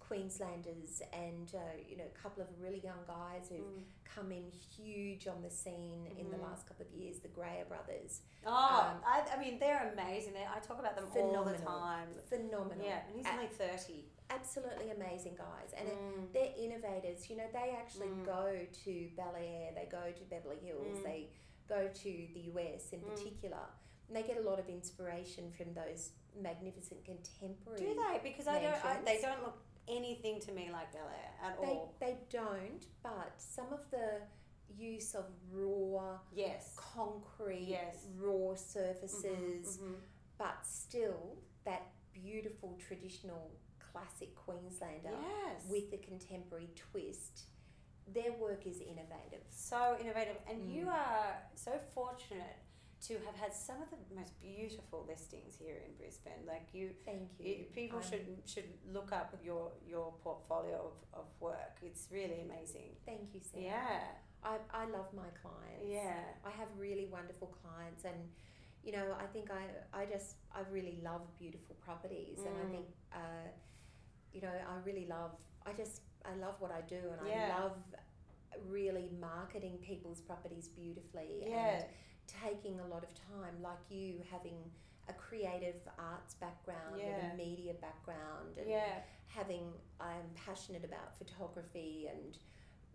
[0.00, 3.84] Queenslanders and uh, you know a couple of really young guys who've Mm.
[4.04, 6.42] come in huge on the scene in the Mhm.
[6.42, 7.20] last couple of years.
[7.20, 10.32] The Greyer brothers, Oh, Um, I, I mean, they're amazing.
[10.32, 12.08] They, I talk about them all the time.
[12.28, 12.86] phenomenal.
[12.86, 14.10] Yeah, and he's only 30.
[14.30, 16.32] Absolutely amazing guys, and it, Mm.
[16.32, 17.28] they're innovators.
[17.30, 18.24] You know, they actually Mm.
[18.24, 21.02] go to Bel Air, they go to Beverly Hills, Mm.
[21.02, 21.30] they
[21.68, 23.10] go to the US in Mm.
[23.10, 23.66] particular,
[24.06, 27.78] and they get a lot of inspiration from those magnificent contemporary.
[27.80, 28.18] Do they?
[28.22, 28.84] Because I don't.
[28.84, 31.94] I, they don't look anything to me like Bel Air at They, all.
[31.98, 34.20] they don't, but some of the
[34.76, 36.74] use of raw Yes.
[36.76, 38.06] concrete, Yes.
[38.16, 40.00] raw surfaces, Mhm, mhm.
[40.36, 43.50] but still that beautiful traditional
[43.92, 45.64] classic Queenslander Yes.
[45.68, 47.46] with the contemporary twist.
[48.12, 49.42] Their work is innovative.
[49.50, 50.92] so innovative, and you Mm.
[50.94, 52.56] are so fortunate
[53.00, 56.44] to have had some of the most beautiful listings here in Brisbane.
[56.46, 57.46] Like you, Thank you.
[57.54, 61.74] you people I'm- should should look up your your portfolio of, of work.
[61.82, 62.96] It's really amazing.
[63.04, 63.64] Thank you, Sarah.
[63.64, 64.08] Yeah,
[64.42, 65.84] I, I love my clients.
[65.86, 68.20] yeah, I have really wonderful clients, and
[68.82, 72.70] you know, I think I, I just I really love beautiful properties, and I Mm.
[72.70, 73.48] think uh,
[74.32, 75.32] you know I really love
[75.66, 77.56] I just I love what I do, and Yeah.
[77.56, 77.76] I love
[78.68, 81.84] really marketing people's properties beautifully yeah, and
[82.26, 84.56] taking a lot of time, like you having
[85.08, 92.08] a creative arts background and a media background, and yeah, having I'm passionate about photography
[92.10, 92.36] and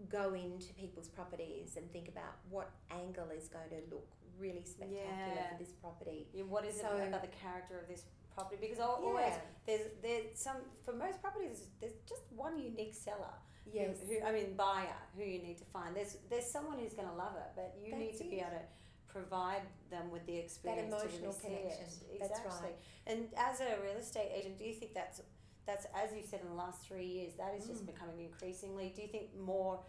[0.10, 4.08] go into people's properties and think about what angle is going to look
[4.40, 5.52] really spectacular Yeah.
[5.52, 6.28] for this property.
[6.34, 6.44] yeah.
[6.44, 8.06] What is So- it about the character of this
[8.36, 8.58] property?
[8.62, 9.42] Because always Yeah.
[9.68, 13.34] there's there's some for most properties there's just one unique seller.
[13.66, 13.98] who- Yes.
[14.08, 15.96] Who, I mean buyer who you need to find.
[15.96, 18.52] There's there's someone who's going to love it, but you need That's to be able
[18.52, 18.66] to
[19.08, 21.86] provide them with the experience that emotional to really connection.
[22.12, 22.20] it.
[22.20, 22.70] That's Exactly.
[22.70, 22.78] right.
[23.08, 25.22] And as a real estate agent, do you think that's
[25.66, 27.94] that's as you've said in the last three years, that is just Mm.
[27.94, 28.90] becoming increasingly.
[28.90, 29.80] Do you think more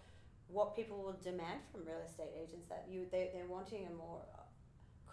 [0.49, 4.23] what people will demand from real estate agents that you they they're wanting a more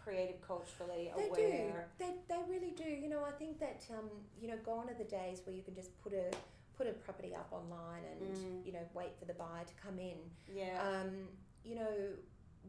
[0.03, 1.87] creative, culturally aware.
[1.99, 2.15] They do.
[2.27, 2.83] They, they really do.
[2.89, 4.09] You know, I think that um,
[4.41, 6.31] you know, gone are the days where you can just put a
[6.77, 8.65] put a property up online and Mm.
[8.65, 10.17] you know wait for the buyer to come in.
[10.53, 10.79] Yeah.
[10.81, 11.27] Um,
[11.63, 11.93] you know,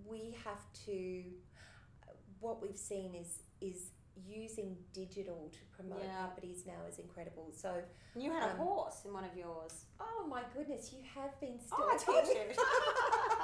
[0.07, 1.23] we have to.
[2.41, 3.91] What we've seen is is
[4.27, 6.27] using digital to promote Yeah.
[6.27, 7.51] properties now is incredible.
[7.53, 7.83] So,
[8.15, 9.87] you had a um, horse in one of yours.
[10.01, 12.35] oh my goodness, you have been Oh, I told you.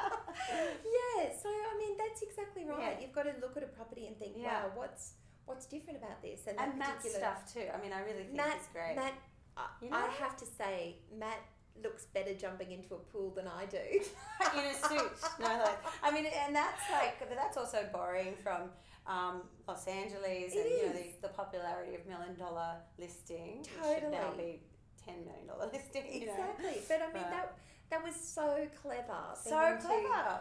[0.48, 2.96] yeah, so I mean that's exactly right.
[2.96, 3.00] Yeah.
[3.00, 4.64] You've got to look at a property and think, Yeah.
[4.64, 5.14] wow, what's
[5.46, 6.46] what's different about this?
[6.46, 7.66] and that Matt's particular stuff too.
[7.72, 8.96] I mean, I really think Matt, it's great.
[8.96, 9.14] Matt,
[9.56, 11.40] I, You I have to say, Matt
[11.82, 13.78] looks better jumping into a pool than I do.
[14.58, 15.12] in a suit.
[15.40, 15.78] No, like,
[16.22, 18.70] mean, and that's like that's also borrowing from
[19.06, 23.68] um, Los Angeles and It you know the, the popularity of million dollar listing, which
[24.00, 24.60] should now be
[25.04, 26.04] ten million dollar listing.
[26.20, 26.32] You know?
[26.32, 26.82] exactly.
[26.88, 27.58] But I mean But- that
[27.90, 29.22] that was so clever.
[29.42, 30.40] So clever.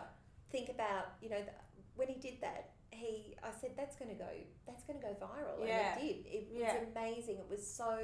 [0.51, 1.41] Think about you know
[1.95, 2.71] when he did that.
[2.89, 4.29] He, I said that's going to go.
[4.65, 5.97] That's going to go viral, Yeah.
[5.99, 6.33] and it did.
[6.33, 6.77] It was Yeah.
[6.95, 7.37] amazing.
[7.37, 7.99] It was so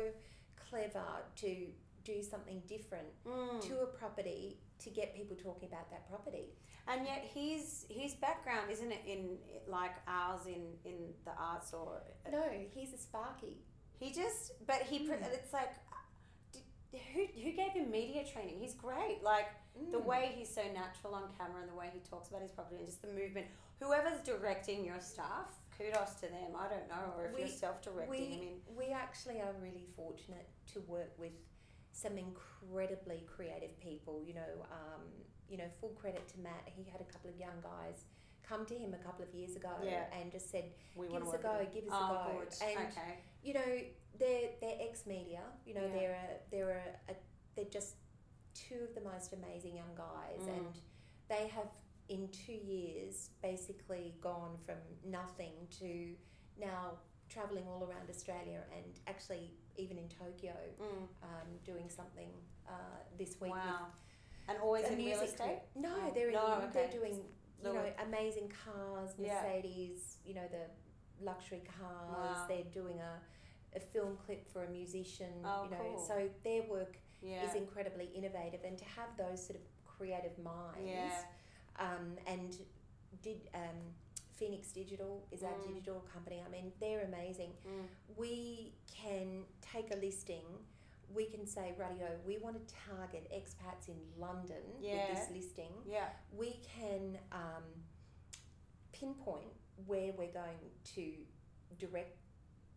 [0.69, 1.03] clever
[1.37, 1.67] to
[2.03, 3.61] do something different Mm.
[3.67, 6.49] to a property to get people talking about that property.
[6.87, 12.01] And yet his his background isn't it in like ours in in the arts or
[12.31, 13.57] No, he's a Sparky.
[13.99, 15.33] he just but he pre- Mm.
[15.33, 15.71] it's like
[17.13, 18.59] who who gave him media training?
[18.59, 19.19] He's great.
[19.23, 19.47] Like
[19.91, 20.05] the Mm.
[20.05, 22.85] way he's so natural on camera and the way he talks about his property and
[22.85, 23.47] just the movement.
[23.79, 26.55] Whoever's directing your stuff, kudos to them.
[26.55, 28.09] I don't know, or if We- you're self-directing.
[28.09, 31.33] we I mean, we actually are really fortunate to work with
[31.93, 34.21] some incredibly creative people.
[34.25, 35.03] You know, um,
[35.47, 36.67] you know, full credit to Matt.
[36.75, 38.03] He had a couple of young guys
[38.43, 40.03] come to him a couple of years ago Yeah.
[40.19, 40.65] and just said,
[40.95, 42.53] we "Give us a go, give us oh, a go." Good.
[42.61, 43.19] And okay.
[43.41, 43.71] you know,
[44.19, 45.41] they're they're ex media.
[45.65, 45.93] You know, Yeah.
[45.93, 47.15] they're a, they're a, a
[47.55, 47.95] they're just
[48.53, 50.57] two of the most amazing young guys, Mm.
[50.57, 50.79] and
[51.29, 51.69] they have
[52.09, 54.75] in two years basically gone from
[55.05, 56.15] nothing to
[56.59, 56.97] now
[57.33, 61.07] traveling all around Australia and actually even in Tokyo Mm.
[61.23, 62.29] um, doing something
[62.67, 62.73] uh,
[63.17, 63.87] this week Wow.
[64.47, 65.61] And always in real music estate.
[65.75, 66.67] No, Oh, they're in, no, okay.
[66.73, 67.15] they're doing
[67.63, 69.41] you know amazing cars, Yeah.
[69.41, 70.65] Mercedes, you know the
[71.25, 72.37] luxury cars.
[72.37, 72.45] Wow.
[72.49, 73.13] They're doing a,
[73.77, 75.31] a film clip for a musician.
[75.45, 76.05] Oh, you know, cool.
[76.09, 77.47] so their work Yeah.
[77.47, 80.85] is incredibly innovative, and to have those sort of creative minds.
[80.85, 81.21] Yeah.
[81.79, 82.57] Um, and
[83.21, 83.79] did um,
[84.37, 85.67] Phoenix Digital is our Mm.
[85.75, 86.41] digital company.
[86.45, 87.53] I mean, they're amazing.
[87.67, 87.87] Mm.
[88.15, 90.45] We can take a listing.
[91.13, 95.09] We can say, radio, we want to target expats in London Yeah.
[95.09, 95.71] with this listing.
[95.85, 96.09] Yeah.
[96.31, 97.63] We can um,
[98.91, 99.51] pinpoint
[99.85, 101.13] where we're going to
[101.77, 102.17] direct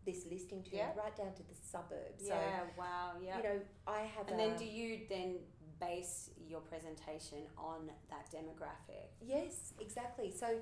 [0.04, 2.24] this listing to, right down to the suburbs.
[2.24, 2.64] Yeah.
[2.78, 3.12] Wow.
[3.22, 3.38] Yeah.
[3.38, 5.38] you know, I have and a, then do you then
[5.80, 9.08] base your presentation on that demographic?
[9.20, 10.30] Yes, exactly.
[10.30, 10.60] So,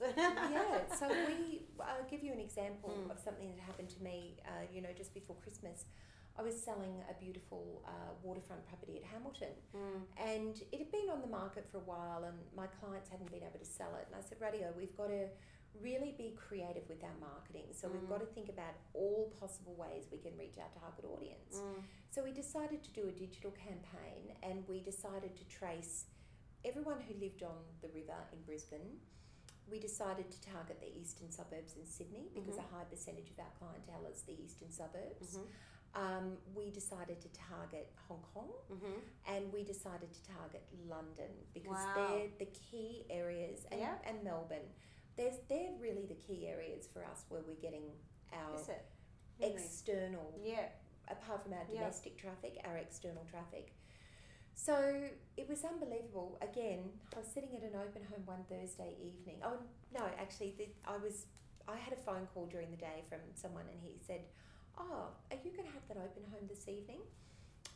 [0.16, 3.10] Yeah, so we, I'll give you an example Mm.
[3.10, 5.84] of something that happened to me, uh, you know, just before Christmas.
[6.38, 7.90] I was selling a beautiful uh,
[8.22, 10.00] waterfront property at Hamilton, Mm.
[10.34, 13.42] and it had been on the market for a while, and my clients hadn't been
[13.42, 14.06] able to sell it.
[14.06, 15.26] And I said, Radio, we've got to
[15.82, 17.66] really be creative with our marketing.
[17.72, 18.08] So we've Mm.
[18.14, 21.56] got to think about all possible ways we can reach our target audience.
[21.58, 21.82] Mm.
[22.10, 26.06] So we decided to do a digital campaign and we decided to trace
[26.64, 28.98] everyone who lived on the river in Brisbane
[29.70, 32.58] we decided to target the eastern suburbs in Sydney because Mhm.
[32.64, 35.36] a high percentage of our clientele is the eastern suburbs.
[35.36, 35.46] Mhm.
[35.94, 39.02] Um, we decided to target Hong Kong Mhm.
[39.26, 41.94] and we decided to target London because Wow.
[41.94, 43.98] they're the key areas and, Yeah.
[44.04, 44.72] and Melbourne.
[45.16, 47.98] There's, they're really the key areas for us where we're getting
[48.32, 48.56] our?
[49.38, 49.54] Really?
[49.54, 50.68] external yeah.
[51.06, 51.74] apart from our Yeah.
[51.80, 53.72] domestic traffic, our external traffic.
[54.58, 54.74] So
[55.36, 56.36] it was unbelievable.
[56.42, 59.38] Again, I was sitting at an open home one Thursday evening.
[59.44, 59.54] Oh
[59.94, 61.26] no, actually, the, I was.
[61.68, 64.22] I had a phone call during the day from someone, and he said,
[64.76, 66.98] "Oh, are you going to have that open home this evening?"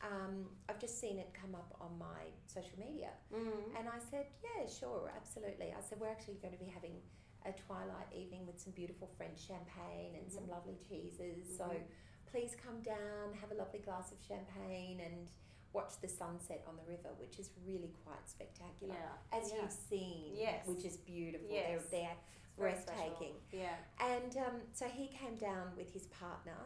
[0.03, 3.79] Um, I've just seen it come up on my social media, Mm.
[3.79, 7.01] and I said, "Yeah, sure, absolutely." I said, "We're actually going to be having
[7.47, 10.51] a twilight evening with some beautiful French champagne and some Mhm.
[10.51, 11.57] lovely cheeses.
[11.57, 11.87] So Mhm.
[12.27, 15.29] please come down, have a lovely glass of champagne, and
[15.73, 18.95] watch the sunset on the river, which is really quite spectacular.
[18.95, 19.39] Yeah.
[19.39, 19.63] As yeah.
[19.63, 20.67] you've seen, Yes.
[20.67, 21.49] which is beautiful.
[21.51, 21.83] Yes.
[21.91, 22.17] They're,
[22.59, 23.35] breathtaking.
[23.51, 23.77] Yeah.
[23.99, 26.59] And um, so he came down with his partner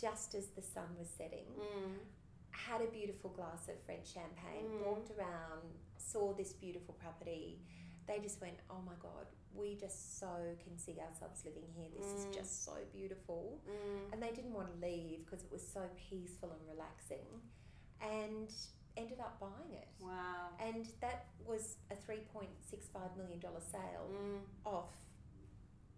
[0.00, 1.98] just as the sun was setting, Mm.
[2.50, 4.84] had a beautiful glass of French champagne, Mm.
[4.86, 5.62] walked around,
[5.96, 7.60] saw this beautiful property.
[8.08, 11.88] They just went, oh my God, we just so can see ourselves living here.
[11.96, 12.16] This Mm.
[12.30, 13.60] is just so beautiful.
[13.70, 14.12] Mm.
[14.12, 17.28] And they didn't want to leave because it was so peaceful and relaxing
[18.00, 18.52] and
[18.96, 19.88] ended up buying it.
[20.00, 20.50] Wow.
[20.64, 24.40] And that was a $3.65 million sale Mm.
[24.64, 24.90] off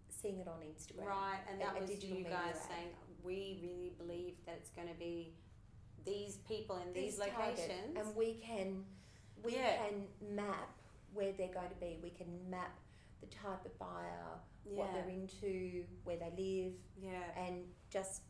[0.09, 1.05] seeing it on Instagram.
[1.07, 2.69] Right, and that a was digital you guys ad.
[2.69, 2.87] saying
[3.23, 5.33] we really believe that it's going to be
[6.05, 7.35] these people in these, target.
[7.37, 7.97] locations.
[7.97, 8.83] And we can
[9.43, 9.77] we Yeah.
[9.77, 10.71] can map
[11.13, 11.99] where they're going to be.
[12.01, 12.75] We can map
[13.21, 17.45] the type of buyer, what they're into, where they live, yeah.
[17.45, 18.21] and just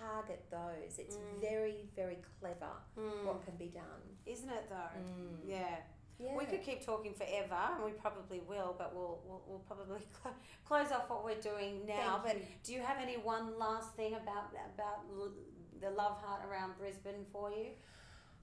[0.00, 0.98] target those.
[0.98, 1.40] It's Mm.
[1.40, 3.24] very, very clever Mm.
[3.24, 4.02] what can be done.
[4.26, 5.00] Isn't it though?
[5.00, 5.38] Mm.
[5.44, 5.76] Yeah.
[6.18, 6.36] Yeah.
[6.36, 10.34] We could keep talking forever, and we probably will, but we'll we'll, we'll probably cl-
[10.64, 12.20] close off what we're doing now.
[12.22, 12.46] Thank but you.
[12.62, 15.32] do you have any one last thing about about l-
[15.80, 17.68] the love heart around Brisbane for you?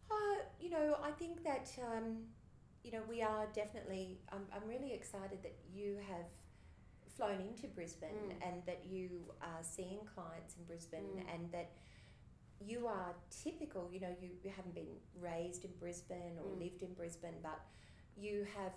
[0.09, 2.25] Uh, you know, I think that um,
[2.83, 4.19] you know we are definitely.
[4.31, 6.25] I'm, I'm really excited that you have
[7.17, 8.47] flown into Brisbane Mm.
[8.47, 11.33] and that you are seeing clients in Brisbane Mm.
[11.33, 11.71] and that
[12.59, 13.91] you are typical.
[13.91, 16.59] You know, you, haven't been raised in Brisbane or Mm.
[16.59, 17.59] lived in Brisbane, but
[18.15, 18.73] you have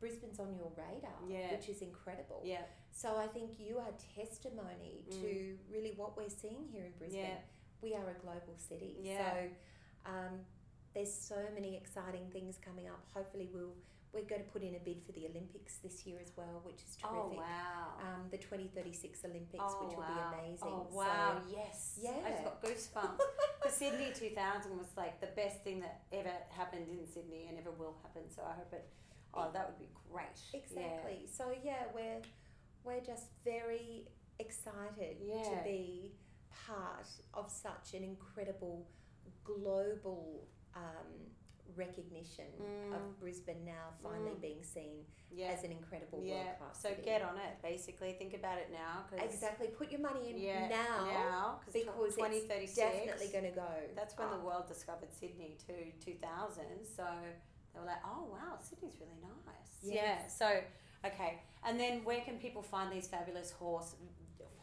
[0.00, 1.52] Brisbane's on your radar, Yeah.
[1.52, 2.40] which is incredible.
[2.42, 2.64] Yeah.
[2.90, 5.20] So I think you are testimony Mm.
[5.20, 7.20] to really what we're seeing here in Brisbane.
[7.36, 7.42] Yeah.
[7.82, 8.96] We are a global city.
[9.00, 9.34] Yeah.
[9.34, 9.50] So
[10.06, 10.46] um,
[10.94, 13.04] there's so many exciting things coming up.
[13.12, 13.76] Hopefully we'll
[14.12, 16.82] we're going to put in a bid for the Olympics this year as well, which
[16.82, 17.16] is terrific.
[17.16, 17.38] Oh terrific.
[17.38, 17.86] wow.
[18.02, 20.34] Um, the 2036 Olympics, oh, which will wow.
[20.34, 20.68] be amazing.
[20.68, 21.38] Oh wow!
[21.38, 21.98] So, yes.
[22.02, 22.18] Yeah.
[22.26, 23.20] I just got goosebumps.
[23.62, 27.70] the Sydney 2000 was like the best thing that ever happened in Sydney and ever
[27.70, 28.22] will happen.
[28.34, 28.88] So I hope it.
[29.32, 30.26] Oh, that would be great.
[30.52, 31.26] exactly.
[31.30, 32.20] So yeah, we're
[32.82, 34.08] we're just very
[34.40, 35.42] excited Yeah.
[35.42, 36.12] to be
[36.66, 38.88] part of such an incredible
[39.44, 41.30] global um,
[41.76, 42.94] recognition Mm.
[42.94, 44.40] of Brisbane now finally Mm.
[44.40, 45.48] being seen Yeah.
[45.52, 46.44] as an incredible yeah.
[46.44, 47.02] world class So city.
[47.02, 47.60] get on it.
[47.62, 49.06] Basically, think about it now.
[49.18, 49.68] Exactly.
[49.68, 50.68] Put your money in Yeah.
[50.68, 51.60] now, Now.
[51.64, 53.68] because twenty it's definitely going to go.
[53.94, 56.84] That's when the world discovered Sydney too, 2000.
[56.84, 57.06] So
[57.72, 59.78] they were like, oh wow, Sydney's really nice.
[59.82, 59.94] Yes.
[59.94, 60.26] Yeah.
[60.28, 60.62] So,
[61.06, 61.40] okay.
[61.62, 63.94] And then where can people find these fabulous horse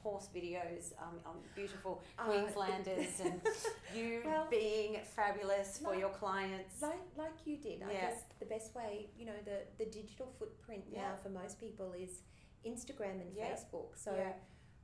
[0.08, 3.42] horse videos um, on beautiful Uh, Queenslanders and
[3.96, 6.82] you Well, being fabulous for like- your clients?
[6.82, 10.84] Like, like you did, I guess the best way, you know, the, the digital footprint
[10.90, 11.02] Yeah.
[11.02, 12.22] now for most people is
[12.66, 13.50] Instagram and Yeah.
[13.52, 13.90] Facebook.
[14.06, 14.34] So yeah.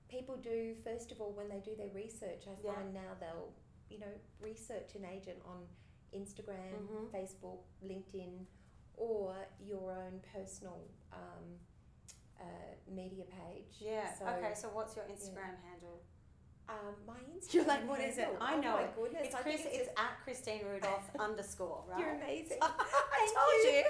[0.10, 2.74] people do, first of all, when they do their research, I Yeah.
[2.74, 3.52] find now they'll,
[3.90, 5.60] you know, research an agent on
[6.14, 7.10] Instagram, Mhm.
[7.18, 8.46] Facebook, LinkedIn,
[8.98, 10.80] or your own personal
[11.14, 11.46] um,
[12.44, 13.80] uh, media page.
[13.80, 14.14] Yeah.
[14.18, 14.54] So, okay.
[14.56, 16.02] So what's your Instagram handle?
[16.70, 17.54] Um, my Instagram.
[17.54, 18.30] You're like, what is it?
[18.40, 18.96] I oh know my it.
[18.96, 19.62] Goodness, It's Chris.
[19.62, 21.84] think It's at Christine Rudolph underscore.
[21.90, 22.00] Right.
[22.00, 22.58] You're amazing.
[22.62, 23.84] I told you.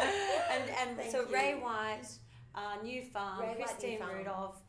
[0.50, 1.32] and and Thank so you.
[1.34, 2.08] Ray White,
[2.54, 4.16] uh, New Farm, Ray White, New Christine Farm.
[4.16, 4.60] Rudolph.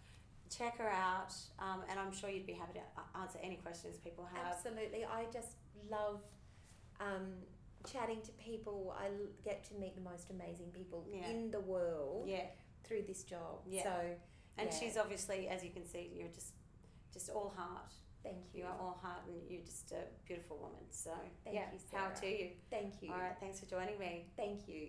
[0.49, 4.26] Check her out, um, and I'm sure you'd be happy to answer any questions people
[4.34, 4.55] have.
[4.55, 5.03] Absolutely.
[5.03, 5.57] I just
[5.91, 6.22] love
[7.01, 7.34] um,
[7.92, 8.96] chatting to people.
[8.98, 9.10] I
[9.44, 11.28] get to meet the most amazing people Yeah.
[11.30, 12.46] in the world Yeah,
[12.84, 13.62] through this job.
[13.68, 13.84] Yeah.
[13.84, 13.96] So,
[14.58, 14.80] and yeah.
[14.80, 16.54] she's obviously, as you can see, you're just
[17.14, 17.92] just all heart.
[18.24, 18.62] thank you.
[18.62, 20.84] You are all heart, and you're just a beautiful woman.
[20.92, 21.12] So
[21.46, 22.34] Thank yeah, you, power Sarah.
[22.34, 22.50] to you.
[22.70, 23.12] Thank you.
[23.12, 24.26] All right, thanks for joining me.
[24.36, 24.86] Thank you.